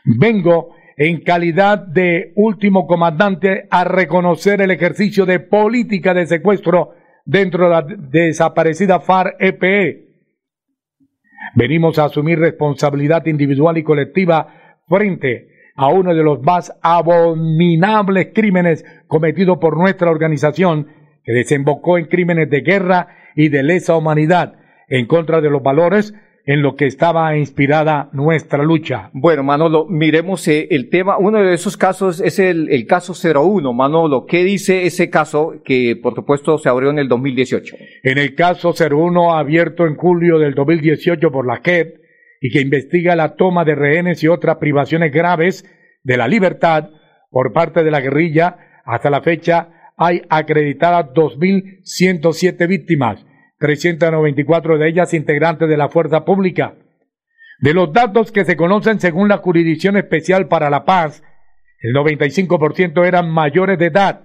Vengo 0.05 0.75
en 1.03 1.21
calidad 1.21 1.79
de 1.79 2.31
último 2.35 2.85
comandante 2.85 3.67
a 3.71 3.83
reconocer 3.83 4.61
el 4.61 4.69
ejercicio 4.69 5.25
de 5.25 5.39
política 5.39 6.13
de 6.13 6.27
secuestro 6.27 6.91
dentro 7.25 7.63
de 7.63 7.69
la 7.71 7.81
desaparecida 7.81 8.99
FARC-EPE. 8.99 10.09
Venimos 11.55 11.97
a 11.97 12.05
asumir 12.05 12.37
responsabilidad 12.37 13.25
individual 13.25 13.79
y 13.79 13.83
colectiva 13.83 14.81
frente 14.87 15.47
a 15.75 15.87
uno 15.87 16.13
de 16.13 16.21
los 16.21 16.43
más 16.43 16.71
abominables 16.83 18.27
crímenes 18.31 18.85
cometidos 19.07 19.57
por 19.57 19.77
nuestra 19.77 20.11
organización, 20.11 20.85
que 21.23 21.33
desembocó 21.33 21.97
en 21.97 22.05
crímenes 22.05 22.47
de 22.51 22.61
guerra 22.61 23.07
y 23.35 23.49
de 23.49 23.63
lesa 23.63 23.95
humanidad 23.95 24.53
en 24.87 25.07
contra 25.07 25.41
de 25.41 25.49
los 25.49 25.63
valores 25.63 26.13
en 26.45 26.61
lo 26.61 26.75
que 26.75 26.85
estaba 26.85 27.37
inspirada 27.37 28.09
nuestra 28.13 28.63
lucha. 28.63 29.09
Bueno, 29.13 29.43
Manolo, 29.43 29.85
miremos 29.87 30.47
eh, 30.47 30.67
el 30.71 30.89
tema. 30.89 31.17
Uno 31.17 31.39
de 31.39 31.53
esos 31.53 31.77
casos 31.77 32.19
es 32.19 32.39
el, 32.39 32.69
el 32.69 32.85
caso 32.87 33.13
01. 33.13 33.73
Manolo, 33.73 34.25
¿qué 34.25 34.43
dice 34.43 34.85
ese 34.85 35.09
caso 35.09 35.61
que, 35.63 35.95
por 36.01 36.15
supuesto, 36.15 36.57
se 36.57 36.69
abrió 36.69 36.89
en 36.89 36.99
el 36.99 37.07
2018? 37.07 37.75
En 38.03 38.17
el 38.17 38.35
caso 38.35 38.73
01, 38.73 39.35
abierto 39.35 39.85
en 39.85 39.95
julio 39.95 40.39
del 40.39 40.55
2018 40.55 41.31
por 41.31 41.45
la 41.45 41.61
JEP 41.63 41.97
y 42.41 42.49
que 42.49 42.61
investiga 42.61 43.15
la 43.15 43.35
toma 43.35 43.63
de 43.63 43.75
rehenes 43.75 44.23
y 44.23 44.27
otras 44.27 44.57
privaciones 44.57 45.11
graves 45.11 45.65
de 46.03 46.17
la 46.17 46.27
libertad 46.27 46.89
por 47.29 47.53
parte 47.53 47.83
de 47.83 47.91
la 47.91 48.01
guerrilla, 48.01 48.57
hasta 48.83 49.09
la 49.09 49.21
fecha 49.21 49.93
hay 49.95 50.23
acreditadas 50.29 51.13
2.107 51.13 52.67
víctimas 52.67 53.23
394 53.61 54.79
de 54.79 54.89
ellas 54.89 55.13
integrantes 55.13 55.69
de 55.69 55.77
la 55.77 55.87
fuerza 55.87 56.25
pública. 56.25 56.73
De 57.59 57.75
los 57.75 57.93
datos 57.93 58.31
que 58.31 58.43
se 58.43 58.57
conocen 58.57 58.99
según 58.99 59.29
la 59.29 59.37
Jurisdicción 59.37 59.95
Especial 59.97 60.47
para 60.47 60.71
la 60.71 60.83
Paz, 60.83 61.23
el 61.79 61.93
95% 61.93 63.05
eran 63.05 63.29
mayores 63.29 63.77
de 63.77 63.85
edad 63.85 64.23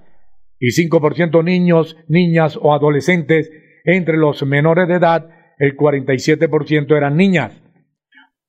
y 0.59 0.69
5% 0.69 1.45
niños, 1.45 1.99
niñas 2.09 2.59
o 2.61 2.73
adolescentes. 2.73 3.51
Entre 3.85 4.17
los 4.17 4.43
menores 4.45 4.89
de 4.89 4.95
edad, 4.95 5.29
el 5.59 5.77
47% 5.77 6.97
eran 6.97 7.17
niñas. 7.17 7.63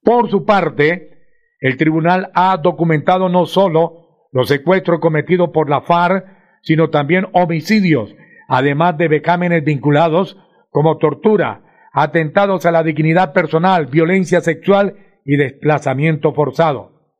Por 0.03 0.29
su 0.29 0.45
parte, 0.45 1.17
el 1.59 1.75
tribunal 1.75 2.31
ha 2.33 2.55
documentado 2.55 3.27
no 3.27 3.45
solo 3.45 4.29
los 4.31 4.47
secuestros 4.47 5.01
cometidos 5.01 5.49
por 5.49 5.69
la 5.69 5.81
FARC, 5.81 6.25
sino 6.61 6.89
también 6.89 7.27
homicidios, 7.33 8.15
además 8.47 8.97
de 8.97 9.09
becámenes 9.09 9.65
vinculados 9.65 10.37
como 10.77 10.99
tortura, 10.99 11.89
atentados 11.91 12.67
a 12.67 12.71
la 12.71 12.83
dignidad 12.83 13.33
personal, 13.33 13.87
violencia 13.87 14.41
sexual 14.41 14.95
y 15.25 15.35
desplazamiento 15.35 16.35
forzado. 16.35 17.15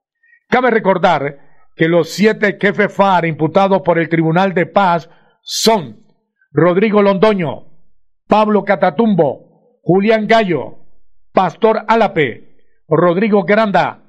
Cabe 0.48 0.70
recordar 0.70 1.40
que 1.76 1.88
los 1.88 2.10
siete 2.10 2.60
jefes 2.62 2.94
FAR 2.94 3.26
imputados 3.26 3.82
por 3.82 3.98
el 3.98 4.10
Tribunal 4.10 4.54
de 4.54 4.68
Paz 4.68 5.10
son 5.42 6.06
Rodrigo 6.52 7.02
Londoño, 7.02 7.66
Pablo 8.28 8.64
Catatumbo, 8.64 9.80
Julián 9.82 10.28
Gallo, 10.28 10.78
Pastor 11.34 11.84
Álape, 11.88 12.60
Rodrigo 12.88 13.44
Granda, 13.44 14.04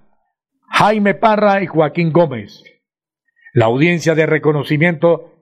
Jaime 0.69 1.15
Parra 1.15 1.63
y 1.63 1.67
Joaquín 1.67 2.13
Gómez. 2.13 2.63
La 3.55 3.65
audiencia 3.65 4.15
de 4.15 4.27
reconocimiento 4.27 5.33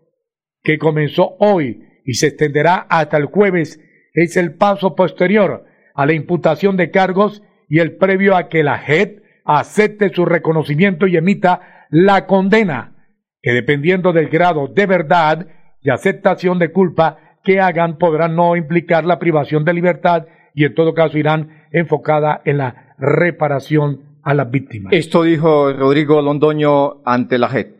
que 0.62 0.78
comenzó 0.78 1.34
hoy 1.40 1.82
y 2.04 2.14
se 2.14 2.28
extenderá 2.28 2.86
hasta 2.88 3.16
el 3.16 3.24
jueves 3.24 3.80
es 4.16 4.36
el 4.36 4.54
paso 4.54 4.96
posterior 4.96 5.66
a 5.94 6.06
la 6.06 6.14
imputación 6.14 6.76
de 6.76 6.90
cargos 6.90 7.42
y 7.68 7.78
el 7.78 7.96
previo 7.96 8.34
a 8.34 8.48
que 8.48 8.64
la 8.64 8.78
JEP 8.78 9.22
acepte 9.44 10.12
su 10.12 10.24
reconocimiento 10.24 11.06
y 11.06 11.16
emita 11.16 11.86
la 11.90 12.26
condena, 12.26 12.94
que 13.42 13.52
dependiendo 13.52 14.12
del 14.12 14.28
grado 14.28 14.68
de 14.68 14.86
verdad 14.86 15.46
y 15.82 15.90
aceptación 15.90 16.58
de 16.58 16.72
culpa 16.72 17.18
que 17.44 17.60
hagan 17.60 17.98
podrán 17.98 18.34
no 18.34 18.56
implicar 18.56 19.04
la 19.04 19.18
privación 19.18 19.64
de 19.64 19.74
libertad 19.74 20.26
y 20.54 20.64
en 20.64 20.74
todo 20.74 20.94
caso 20.94 21.18
irán 21.18 21.66
enfocada 21.70 22.40
en 22.44 22.58
la 22.58 22.94
reparación 22.98 24.18
a 24.22 24.32
las 24.32 24.50
víctimas. 24.50 24.92
Esto 24.94 25.22
dijo 25.22 25.72
Rodrigo 25.72 26.22
Londoño 26.22 27.02
ante 27.04 27.38
la 27.38 27.48
JEP. 27.48 27.76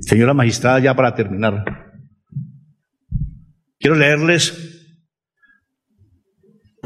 Señora 0.00 0.34
magistrada, 0.34 0.80
ya 0.80 0.94
para 0.94 1.14
terminar, 1.14 1.64
quiero 3.78 3.96
leerles 3.96 4.75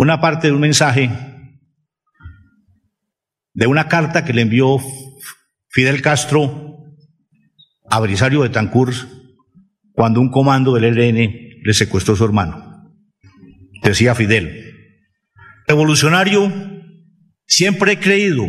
una 0.01 0.19
parte 0.19 0.47
de 0.47 0.55
un 0.55 0.61
mensaje 0.61 1.11
de 3.53 3.67
una 3.67 3.87
carta 3.87 4.25
que 4.25 4.33
le 4.33 4.41
envió 4.41 4.79
Fidel 5.69 6.01
Castro 6.01 6.87
a 7.91 8.01
Brisario 8.01 8.43
de 8.43 8.49
Tancur 8.49 8.95
cuando 9.93 10.23
un 10.23 10.31
comando 10.31 10.73
del 10.73 10.85
ELN 10.85 11.61
le 11.63 11.75
secuestró 11.75 12.15
a 12.15 12.17
su 12.17 12.25
hermano. 12.25 12.95
Decía 13.83 14.15
Fidel, 14.15 14.73
revolucionario, 15.69 16.51
siempre 17.47 17.93
he 17.93 18.01
creído 18.01 18.47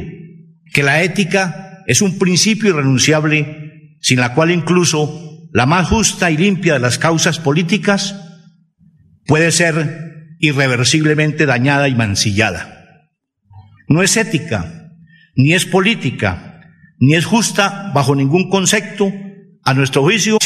que 0.74 0.84
la 0.84 1.04
ética 1.04 1.84
es 1.86 2.02
un 2.02 2.18
principio 2.18 2.70
irrenunciable 2.70 3.98
sin 4.00 4.22
la 4.22 4.34
cual 4.34 4.52
incluso 4.52 5.50
la 5.52 5.66
más 5.66 5.90
justa 5.90 6.32
y 6.32 6.38
limpia 6.38 6.76
de 6.76 6.80
las 6.80 6.98
causas 6.98 7.40
políticas 7.40 8.16
puede 9.26 9.52
ser 9.52 10.11
irreversiblemente 10.42 11.46
dañada 11.46 11.88
y 11.88 11.96
mancillada. 11.96 13.08
No 13.88 14.02
es 14.02 14.18
ética, 14.18 14.92
ni 15.36 15.54
es 15.54 15.66
política, 15.66 16.62
ni 17.00 17.16
es 17.16 17.26
justa 17.26 17.92
bajo 17.94 18.16
ningún 18.16 18.50
concepto, 18.50 19.14
a 19.64 19.76
nuestro 19.76 20.02
juicio, 20.02 20.40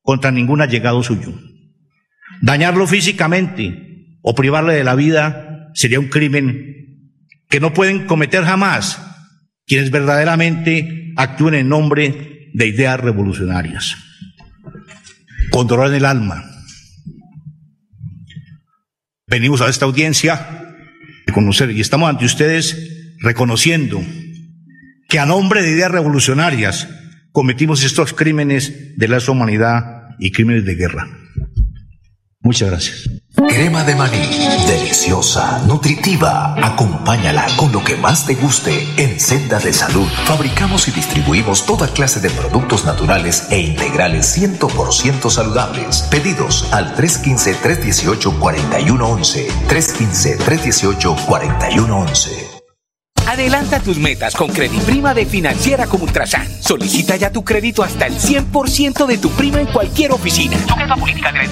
contra 0.00 0.30
ningún 0.30 0.60
allegado 0.60 1.02
suyo. 1.02 1.32
Dañarlo 2.40 2.86
físicamente 2.86 4.18
o 4.22 4.34
privarle 4.34 4.74
de 4.74 4.84
la 4.84 4.94
vida 4.94 5.70
sería 5.74 5.98
un 5.98 6.08
crimen 6.08 7.08
que 7.48 7.58
no 7.58 7.74
pueden 7.74 8.06
cometer 8.06 8.44
jamás 8.44 9.02
quienes 9.66 9.90
verdaderamente 9.90 11.12
actúen 11.16 11.54
en 11.54 11.68
nombre 11.68 12.50
de 12.54 12.66
ideas 12.66 13.00
revolucionarias. 13.00 13.96
Con 15.50 15.66
dolor 15.66 15.88
en 15.88 15.94
el 15.94 16.04
alma, 16.04 16.51
venimos 19.32 19.62
a 19.62 19.70
esta 19.70 19.86
audiencia 19.86 20.34
a 21.26 21.32
conocer 21.32 21.70
y 21.70 21.80
estamos 21.80 22.10
ante 22.10 22.26
ustedes 22.26 23.16
reconociendo 23.20 24.04
que 25.08 25.18
a 25.18 25.24
nombre 25.24 25.62
de 25.62 25.70
ideas 25.70 25.90
revolucionarias 25.90 26.86
cometimos 27.32 27.82
estos 27.82 28.12
crímenes 28.12 28.94
de 28.98 29.08
la 29.08 29.18
humanidad 29.30 30.16
y 30.18 30.32
crímenes 30.32 30.66
de 30.66 30.74
guerra. 30.74 31.08
Muchas 32.42 32.68
gracias. 32.68 33.21
Crema 33.48 33.82
de 33.84 33.94
maní, 33.94 34.18
deliciosa, 34.66 35.62
nutritiva. 35.66 36.54
Acompáñala 36.62 37.46
con 37.56 37.72
lo 37.72 37.82
que 37.84 37.96
más 37.96 38.26
te 38.26 38.34
guste 38.34 38.86
en 38.96 39.20
Senda 39.20 39.58
de 39.58 39.72
Salud. 39.72 40.08
Fabricamos 40.24 40.88
y 40.88 40.90
distribuimos 40.90 41.64
toda 41.66 41.88
clase 41.88 42.20
de 42.20 42.28
productos 42.30 42.84
naturales 42.84 43.46
e 43.50 43.60
integrales 43.60 44.38
100% 44.38 45.30
saludables. 45.30 46.02
Pedidos 46.10 46.70
al 46.72 46.94
315-318-4111. 46.96 49.46
315-318-4111. 49.68 52.62
Adelanta 53.26 53.80
tus 53.80 53.98
metas 53.98 54.34
con 54.34 54.50
Prima 54.50 55.12
de 55.14 55.26
Financiera 55.26 55.86
como 55.86 56.04
Ultrasan. 56.04 56.48
Solicita 56.60 57.16
ya 57.16 57.30
tu 57.30 57.44
crédito 57.44 57.82
hasta 57.82 58.06
el 58.06 58.14
100% 58.14 59.06
de 59.06 59.18
tu 59.18 59.30
prima 59.30 59.60
en 59.60 59.66
cualquier 59.68 60.12
oficina. 60.12 60.58
Sujeto 60.68 60.92
a 60.92 60.96
política 60.96 61.32
de 61.32 61.38
la 61.38 61.44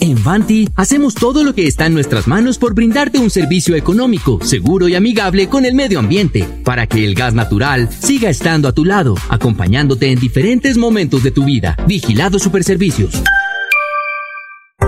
en 0.00 0.22
Vanti 0.22 0.68
hacemos 0.74 1.14
todo 1.14 1.44
lo 1.44 1.54
que 1.54 1.66
está 1.66 1.86
en 1.86 1.94
nuestras 1.94 2.26
manos 2.26 2.58
por 2.58 2.74
brindarte 2.74 3.18
un 3.18 3.30
servicio 3.30 3.76
económico, 3.76 4.38
seguro 4.42 4.88
y 4.88 4.94
amigable 4.94 5.48
con 5.48 5.64
el 5.64 5.74
medio 5.74 5.98
ambiente, 5.98 6.46
para 6.64 6.86
que 6.86 7.04
el 7.04 7.14
gas 7.14 7.34
natural 7.34 7.88
siga 7.90 8.30
estando 8.30 8.68
a 8.68 8.72
tu 8.72 8.84
lado, 8.84 9.14
acompañándote 9.28 10.10
en 10.10 10.18
diferentes 10.18 10.76
momentos 10.76 11.22
de 11.22 11.30
tu 11.30 11.44
vida. 11.44 11.76
Vigilado 11.86 12.38
Superservicios. 12.38 13.22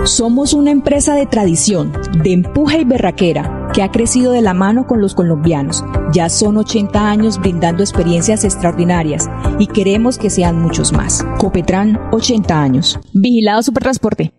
Somos 0.05 0.53
una 0.53 0.71
empresa 0.71 1.15
de 1.15 1.25
tradición, 1.27 1.93
de 2.23 2.33
empuje 2.33 2.81
y 2.81 2.83
berraquera, 2.83 3.69
que 3.73 3.83
ha 3.83 3.91
crecido 3.91 4.33
de 4.33 4.41
la 4.41 4.53
mano 4.53 4.85
con 4.85 4.99
los 4.99 5.15
colombianos. 5.15 5.85
Ya 6.11 6.27
son 6.27 6.57
80 6.57 7.09
años 7.09 7.39
brindando 7.39 7.83
experiencias 7.83 8.43
extraordinarias 8.43 9.29
y 9.59 9.67
queremos 9.67 10.17
que 10.17 10.29
sean 10.29 10.59
muchos 10.59 10.91
más. 10.91 11.25
Copetran, 11.37 11.97
80 12.11 12.61
años. 12.61 12.99
Vigilado 13.13 13.63
Supertransporte. 13.63 14.33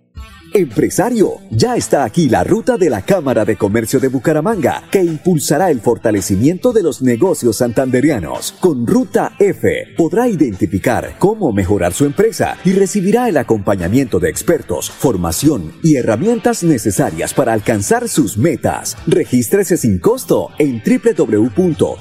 Empresario, 0.56 1.40
ya 1.50 1.74
está 1.74 2.04
aquí 2.04 2.28
la 2.28 2.44
ruta 2.44 2.76
de 2.76 2.88
la 2.88 3.02
Cámara 3.02 3.44
de 3.44 3.56
Comercio 3.56 3.98
de 3.98 4.06
Bucaramanga, 4.06 4.84
que 4.88 5.02
impulsará 5.02 5.68
el 5.72 5.80
fortalecimiento 5.80 6.72
de 6.72 6.84
los 6.84 7.02
negocios 7.02 7.56
santanderianos. 7.56 8.52
Con 8.60 8.86
Ruta 8.86 9.32
F 9.40 9.94
podrá 9.96 10.28
identificar 10.28 11.16
cómo 11.18 11.50
mejorar 11.50 11.92
su 11.92 12.04
empresa 12.04 12.56
y 12.64 12.72
recibirá 12.72 13.28
el 13.28 13.36
acompañamiento 13.36 14.20
de 14.20 14.30
expertos, 14.30 14.92
formación 14.92 15.72
y 15.82 15.96
herramientas 15.96 16.62
necesarias 16.62 17.34
para 17.34 17.52
alcanzar 17.52 18.08
sus 18.08 18.38
metas. 18.38 18.96
Regístrese 19.08 19.76
sin 19.76 19.98
costo 19.98 20.50
en 20.60 20.80
www.rutaf.com 20.86 22.00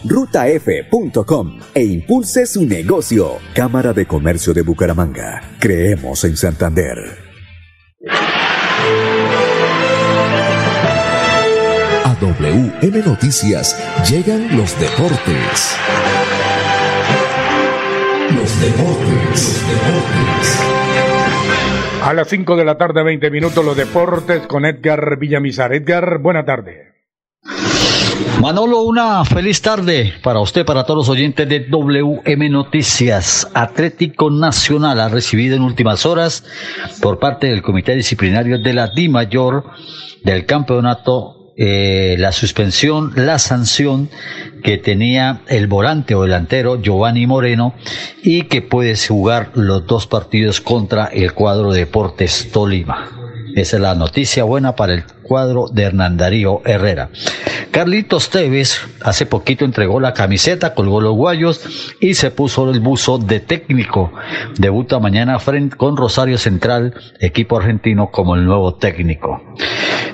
e 1.74 1.84
impulse 1.86 2.46
su 2.46 2.68
negocio. 2.68 3.32
Cámara 3.56 3.94
de 3.94 4.06
Comercio 4.06 4.54
de 4.54 4.62
Bucaramanga. 4.62 5.42
Creemos 5.60 6.24
en 6.24 6.38
Santander. 6.38 7.23
A 8.10 8.16
WM 12.20 13.02
Noticias 13.06 13.78
llegan 14.10 14.58
los 14.58 14.78
deportes. 14.78 15.78
Los 18.36 18.62
deportes, 18.62 19.32
los 19.32 19.68
deportes. 19.70 20.60
A 22.04 22.14
las 22.14 22.28
5 22.28 22.58
de 22.58 22.66
la 22.66 22.78
tarde, 22.78 23.04
20 23.04 23.32
minutos, 23.32 23.64
los 23.64 23.78
deportes 23.78 24.46
con 24.48 24.66
Edgar 24.66 25.18
Villamizar. 25.18 25.74
Edgar, 25.74 26.18
buena 26.18 26.44
tarde. 26.44 26.93
Manolo, 28.42 28.82
una 28.82 29.24
feliz 29.26 29.62
tarde 29.62 30.14
para 30.22 30.40
usted, 30.40 30.66
para 30.66 30.84
todos 30.84 31.08
los 31.08 31.10
oyentes 31.10 31.48
de 31.48 31.62
WM 31.62 32.50
Noticias. 32.50 33.48
Atlético 33.54 34.30
Nacional 34.30 35.00
ha 35.00 35.10
recibido 35.10 35.56
en 35.56 35.62
últimas 35.62 36.06
horas 36.06 36.44
por 37.02 37.20
parte 37.20 37.48
del 37.48 37.62
Comité 37.62 37.96
Disciplinario 37.96 38.60
de 38.60 38.74
la 38.74 38.88
Di 38.88 39.10
Mayor 39.10 39.64
del 40.24 40.46
campeonato 40.46 41.54
eh, 41.56 42.16
la 42.18 42.32
suspensión, 42.32 43.14
la 43.16 43.40
sanción 43.40 44.10
que 44.64 44.78
tenía 44.78 45.42
el 45.48 45.68
volante 45.68 46.16
o 46.16 46.24
delantero 46.24 46.82
Giovanni 46.82 47.28
Moreno 47.28 47.76
y 48.24 48.44
que 48.44 48.62
puede 48.62 48.96
jugar 48.96 49.52
los 49.54 49.86
dos 49.86 50.08
partidos 50.08 50.62
contra 50.62 51.06
el 51.06 51.34
cuadro 51.34 51.72
Deportes 51.72 52.52
Tolima. 52.52 53.23
Esa 53.56 53.76
es 53.78 53.82
la 53.82 53.94
noticia 53.94 54.44
buena 54.44 54.76
para 54.76 54.94
el 54.94 55.04
cuadro 55.22 55.68
de 55.72 55.84
Hernán 55.84 56.18
Darío 56.18 56.62
Herrera. 56.66 57.10
Carlitos 57.72 58.30
Tevez 58.30 58.82
hace 59.02 59.26
poquito 59.26 59.64
entregó 59.64 60.00
la 60.00 60.14
camiseta, 60.14 60.74
colgó 60.74 61.02
los 61.02 61.16
guayos 61.16 61.96
y 62.00 62.16
se 62.16 62.32
puso 62.32 62.70
el 62.72 62.80
buzo 62.80 63.20
de 63.20 63.40
técnico. 63.40 64.12
Debuta 64.58 65.00
mañana 65.00 65.40
frente 65.40 65.78
con 65.78 65.98
Rosario 65.98 66.38
Central, 66.38 66.94
equipo 67.20 67.58
argentino 67.58 68.10
como 68.12 68.36
el 68.36 68.46
nuevo 68.46 68.76
técnico. 68.76 69.42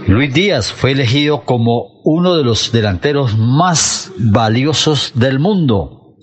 Luis 0.08 0.34
Díaz 0.34 0.72
fue 0.72 0.92
elegido 0.92 1.44
como 1.44 2.02
uno 2.04 2.36
de 2.36 2.44
los 2.44 2.72
delanteros 2.72 3.38
más 3.38 4.12
valiosos 4.18 5.14
del 5.16 5.40
mundo. 5.40 6.16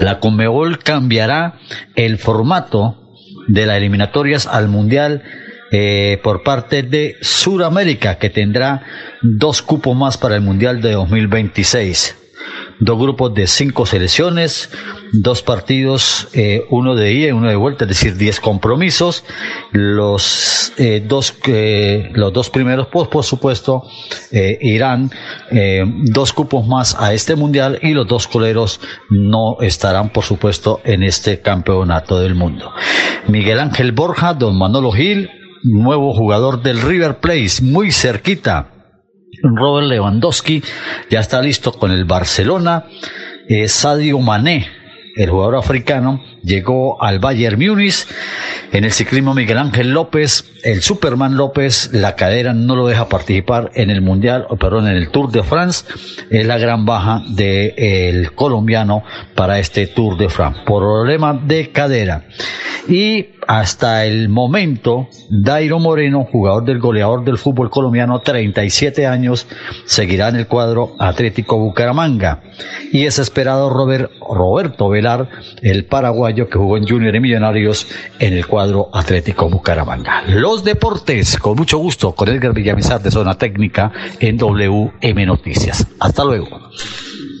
La 0.00 0.18
Conmebol 0.18 0.78
cambiará 0.78 1.58
el 1.94 2.18
formato 2.18 2.98
de 3.48 3.66
las 3.66 3.76
eliminatorias 3.76 4.46
al 4.46 4.68
Mundial 4.68 5.22
eh, 5.74 6.20
por 6.22 6.42
parte 6.42 6.82
de 6.82 7.16
Sudamérica, 7.22 8.18
que 8.18 8.28
tendrá 8.28 8.82
dos 9.22 9.62
cupos 9.62 9.96
más 9.96 10.18
para 10.18 10.34
el 10.34 10.42
Mundial 10.42 10.82
de 10.82 10.92
2026. 10.92 12.14
Dos 12.78 12.98
grupos 12.98 13.32
de 13.32 13.46
cinco 13.46 13.86
selecciones, 13.86 14.68
dos 15.12 15.40
partidos, 15.40 16.28
eh, 16.34 16.66
uno 16.68 16.94
de 16.94 17.12
ida 17.14 17.28
y 17.28 17.32
uno 17.32 17.48
de 17.48 17.56
vuelta, 17.56 17.84
es 17.84 17.88
decir, 17.88 18.16
diez 18.18 18.38
compromisos. 18.38 19.24
Los, 19.70 20.74
eh, 20.76 21.02
dos, 21.06 21.34
los 22.12 22.32
dos 22.34 22.50
primeros, 22.50 22.88
pues, 22.88 23.08
por 23.08 23.24
supuesto, 23.24 23.84
irán 24.30 25.10
dos 26.04 26.34
cupos 26.34 26.66
más 26.66 26.94
a 26.98 27.14
este 27.14 27.34
mundial 27.34 27.78
y 27.80 27.94
los 27.94 28.06
dos 28.06 28.26
coleros 28.26 28.78
no 29.08 29.56
estarán, 29.60 30.10
por 30.10 30.24
supuesto, 30.24 30.82
en 30.84 31.02
este 31.02 31.40
campeonato 31.40 32.20
del 32.20 32.34
mundo. 32.34 32.72
Miguel 33.28 33.58
Ángel 33.58 33.92
Borja, 33.92 34.34
don 34.34 34.58
Manolo 34.58 34.92
Gil, 34.92 35.30
nuevo 35.62 36.12
jugador 36.14 36.62
del 36.62 36.80
River 36.80 37.18
Plate, 37.18 37.62
muy 37.62 37.92
cerquita. 37.92 38.68
Robert 39.42 39.88
Lewandowski 39.88 40.62
ya 41.10 41.20
está 41.20 41.40
listo 41.40 41.72
con 41.72 41.90
el 41.90 42.04
Barcelona. 42.04 42.86
Eh, 43.48 43.68
Sadio 43.68 44.18
Mané, 44.20 44.68
el 45.16 45.30
jugador 45.30 45.56
africano, 45.56 46.22
llegó 46.42 47.02
al 47.02 47.18
Bayern 47.18 47.58
Múnich. 47.58 48.06
En 48.72 48.84
el 48.84 48.92
ciclismo 48.92 49.34
Miguel 49.34 49.58
Ángel 49.58 49.90
López, 49.90 50.44
el 50.64 50.80
Superman 50.82 51.36
López, 51.36 51.90
la 51.92 52.16
cadera 52.16 52.54
no 52.54 52.76
lo 52.76 52.86
deja 52.86 53.08
participar 53.08 53.70
en 53.74 53.90
el 53.90 54.00
Mundial, 54.00 54.46
perdón, 54.58 54.88
en 54.88 54.96
el 54.96 55.10
Tour 55.10 55.30
de 55.30 55.42
France. 55.42 55.84
Es 56.30 56.46
la 56.46 56.58
gran 56.58 56.86
baja 56.86 57.22
del 57.28 58.32
colombiano 58.32 59.02
para 59.34 59.58
este 59.58 59.86
Tour 59.86 60.16
de 60.16 60.28
France. 60.28 60.60
Problema 60.64 61.34
de 61.34 61.70
cadera. 61.70 62.24
Y 62.88 63.26
hasta 63.46 64.04
el 64.06 64.28
momento, 64.28 65.08
Dairo 65.28 65.78
Moreno, 65.78 66.26
jugador 66.30 66.64
del 66.64 66.78
goleador 66.78 67.24
del 67.24 67.38
fútbol 67.38 67.70
colombiano, 67.70 68.20
37 68.20 69.06
años, 69.06 69.46
seguirá 69.84 70.28
en 70.28 70.36
el 70.36 70.46
cuadro 70.46 70.94
Atlético 70.98 71.58
Bucaramanga. 71.58 72.42
Y 72.92 73.06
es 73.06 73.18
esperado 73.18 73.70
Robert, 73.70 74.10
Roberto 74.20 74.88
El 75.62 75.84
paraguayo 75.84 76.48
que 76.48 76.58
jugó 76.58 76.76
en 76.76 76.86
Junior 76.86 77.14
y 77.14 77.20
Millonarios 77.20 77.86
en 78.18 78.34
el 78.34 78.46
cuadro 78.46 78.88
Atlético 78.92 79.48
Bucaramanga. 79.48 80.22
Los 80.28 80.64
deportes, 80.64 81.38
con 81.38 81.56
mucho 81.56 81.78
gusto, 81.78 82.14
con 82.14 82.28
Edgar 82.28 82.52
Villamizar 82.52 83.02
de 83.02 83.10
Zona 83.10 83.36
Técnica 83.36 83.92
en 84.20 84.36
WM 84.36 85.26
Noticias. 85.26 85.86
Hasta 86.00 86.24
luego. 86.24 86.60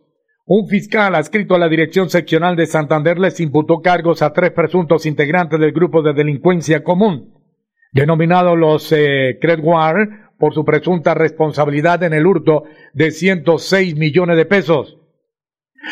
Un 0.52 0.68
fiscal 0.68 1.14
adscrito 1.14 1.54
a 1.54 1.60
la 1.60 1.70
Dirección 1.70 2.10
Seccional 2.10 2.56
de 2.56 2.66
Santander 2.66 3.20
les 3.20 3.40
imputó 3.40 3.84
cargos 3.84 4.24
a 4.24 4.34
tres 4.34 4.50
presuntos 4.50 5.06
integrantes 5.06 5.60
del 5.60 5.72
grupo 5.72 6.02
de 6.02 6.12
delincuencia 6.12 6.84
común, 6.84 7.36
denominados 7.92 8.58
los 8.58 8.92
eh, 8.92 9.38
Credwar, 9.40 10.32
por 10.40 10.56
su 10.56 10.66
presunta 10.66 11.14
responsabilidad 11.14 12.02
en 12.02 12.14
el 12.14 12.26
hurto 12.26 12.64
de 12.94 13.12
106 13.12 13.96
millones 13.96 14.38
de 14.38 14.46
pesos. 14.48 14.98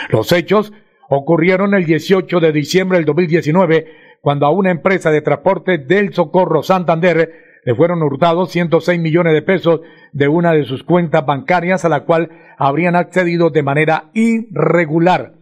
Los 0.10 0.32
hechos 0.32 0.74
ocurrieron 1.08 1.76
el 1.76 1.86
18 1.86 2.40
de 2.40 2.52
diciembre 2.52 2.98
del 2.98 3.06
2019, 3.06 3.86
cuando 4.22 4.48
a 4.48 4.50
una 4.50 4.72
empresa 4.72 5.12
de 5.12 5.22
transporte 5.22 5.78
del 5.78 6.16
Socorro 6.16 6.64
Santander 6.64 7.47
le 7.68 7.76
fueron 7.76 8.02
hurtados 8.02 8.50
106 8.52 8.98
millones 8.98 9.34
de 9.34 9.42
pesos 9.42 9.82
de 10.14 10.30
una 10.30 10.54
de 10.54 10.64
sus 10.64 10.86
cuentas 10.86 11.26
bancarias 11.26 11.84
a 11.84 11.90
la 11.90 12.06
cual 12.06 12.30
habrían 12.58 12.96
accedido 12.96 13.50
de 13.50 13.62
manera 13.62 14.10
irregular. 14.14 15.34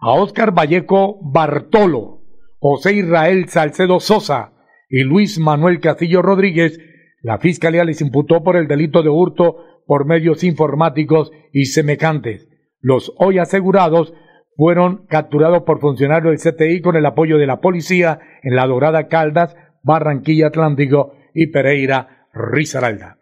A 0.00 0.10
Óscar 0.14 0.52
Vallejo 0.52 1.20
Bartolo, 1.22 2.22
José 2.58 2.94
Israel 2.94 3.48
Salcedo 3.48 4.00
Sosa 4.00 4.52
y 4.88 5.04
Luis 5.04 5.38
Manuel 5.38 5.78
Castillo 5.78 6.22
Rodríguez 6.22 6.80
la 7.22 7.38
Fiscalía 7.38 7.84
les 7.84 8.00
imputó 8.00 8.42
por 8.42 8.56
el 8.56 8.66
delito 8.66 9.04
de 9.04 9.10
hurto 9.10 9.58
por 9.86 10.06
medios 10.06 10.42
informáticos 10.42 11.30
y 11.52 11.66
semejantes. 11.66 12.48
Los 12.80 13.12
hoy 13.16 13.38
asegurados 13.38 14.12
fueron 14.56 15.06
capturados 15.06 15.62
por 15.62 15.78
funcionarios 15.78 16.42
del 16.42 16.52
CTI 16.52 16.80
con 16.80 16.96
el 16.96 17.06
apoyo 17.06 17.38
de 17.38 17.46
la 17.46 17.60
policía 17.60 18.18
en 18.42 18.56
La 18.56 18.66
Dorada 18.66 19.06
Caldas, 19.06 19.54
Barranquilla 19.84 20.48
Atlántico 20.48 21.14
y 21.34 21.48
Pereira 21.48 22.26
Risaralda. 22.32 23.18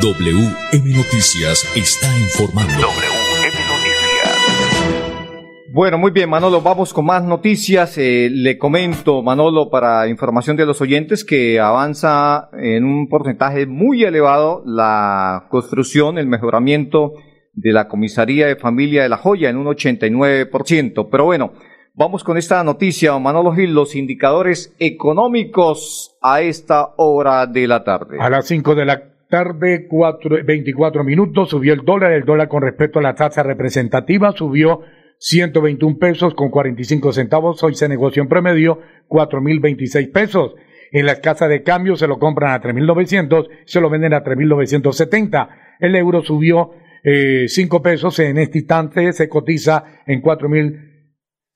WM 0.00 0.94
Noticias 0.94 1.70
está 1.74 2.06
informando. 2.18 2.72
WM 2.72 3.56
Noticias. 3.68 4.08
Bueno, 5.72 5.98
muy 5.98 6.10
bien, 6.10 6.30
Manolo, 6.30 6.60
vamos 6.60 6.92
con 6.92 7.04
más 7.04 7.22
noticias. 7.24 7.98
Eh, 7.98 8.30
le 8.32 8.58
comento, 8.58 9.22
Manolo, 9.22 9.70
para 9.70 10.08
información 10.08 10.56
de 10.56 10.66
los 10.66 10.80
oyentes, 10.80 11.24
que 11.24 11.60
avanza 11.60 12.48
en 12.52 12.84
un 12.84 13.08
porcentaje 13.08 13.66
muy 13.66 14.02
elevado 14.04 14.62
la 14.66 15.46
construcción, 15.50 16.18
el 16.18 16.26
mejoramiento 16.26 17.12
de 17.52 17.72
la 17.72 17.88
comisaría 17.88 18.46
de 18.46 18.56
familia 18.56 19.02
de 19.02 19.08
La 19.08 19.18
Joya 19.18 19.50
en 19.50 19.56
un 19.56 19.66
89%. 19.66 21.08
Pero 21.10 21.24
bueno, 21.24 21.52
vamos 21.98 22.22
con 22.22 22.38
esta 22.38 22.62
noticia, 22.62 23.18
Manolo 23.18 23.52
Gil, 23.52 23.74
los 23.74 23.96
indicadores 23.96 24.72
económicos 24.78 26.16
a 26.22 26.40
esta 26.40 26.94
hora 26.96 27.46
de 27.46 27.66
la 27.66 27.82
tarde. 27.82 28.18
A 28.20 28.30
las 28.30 28.46
5 28.46 28.76
de 28.76 28.84
la 28.86 29.02
tarde, 29.28 29.88
cuatro, 29.88 30.36
24 30.42 31.02
minutos, 31.02 31.50
subió 31.50 31.74
el 31.74 31.84
dólar, 31.84 32.12
el 32.12 32.24
dólar 32.24 32.48
con 32.48 32.62
respecto 32.62 33.00
a 33.00 33.02
la 33.02 33.16
tasa 33.16 33.42
representativa 33.42 34.32
subió 34.32 34.82
121 35.18 35.98
pesos 35.98 36.34
con 36.34 36.50
45 36.50 37.12
centavos. 37.12 37.62
Hoy 37.64 37.74
se 37.74 37.88
negoció 37.88 38.22
en 38.22 38.28
promedio 38.28 38.78
4.026 39.08 40.12
pesos. 40.12 40.54
En 40.92 41.04
las 41.04 41.18
casas 41.18 41.48
de 41.48 41.64
cambio 41.64 41.96
se 41.96 42.06
lo 42.06 42.20
compran 42.20 42.52
a 42.52 42.62
3.900, 42.62 43.48
se 43.66 43.80
lo 43.80 43.90
venden 43.90 44.14
a 44.14 44.22
3.970. 44.22 45.48
El 45.80 45.96
euro 45.96 46.22
subió 46.22 46.70
eh, 47.02 47.46
5 47.48 47.82
pesos, 47.82 48.20
en 48.20 48.38
este 48.38 48.58
instante 48.58 49.12
se 49.12 49.28
cotiza 49.28 49.84
en 50.06 50.20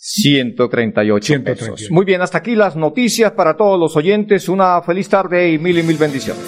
4.138 0.02 1.44
pesos. 1.44 1.90
Muy 1.90 2.04
bien, 2.04 2.22
hasta 2.22 2.38
aquí 2.38 2.56
las 2.56 2.74
noticias 2.74 3.32
para 3.32 3.56
todos 3.56 3.78
los 3.78 3.96
oyentes. 3.96 4.48
Una 4.48 4.82
feliz 4.82 5.08
tarde 5.08 5.52
y 5.52 5.58
mil 5.58 5.78
y 5.78 5.82
mil 5.84 5.96
bendiciones. 5.96 6.42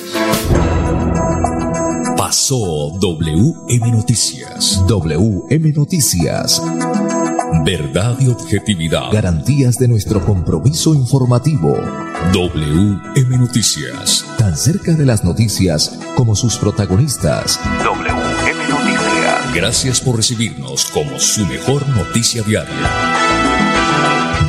Pasó 2.16 2.98
WM 2.98 3.92
Noticias. 3.92 4.84
WM 4.88 5.72
Noticias. 5.72 6.60
Verdad 7.64 8.16
y 8.18 8.28
objetividad. 8.28 9.12
Garantías 9.12 9.78
de 9.78 9.86
nuestro 9.86 10.24
compromiso 10.24 10.92
informativo. 10.94 11.76
WM 12.32 13.38
Noticias. 13.38 14.26
Tan 14.36 14.56
cerca 14.56 14.94
de 14.94 15.06
las 15.06 15.22
noticias 15.22 16.00
como 16.16 16.34
sus 16.34 16.56
protagonistas. 16.56 17.60
WM 17.84 18.68
Noticias. 18.68 19.54
Gracias 19.54 20.00
por 20.00 20.16
recibirnos 20.16 20.86
como 20.86 21.20
su 21.20 21.46
mejor 21.46 21.88
noticia 21.90 22.42
diaria. 22.42 23.23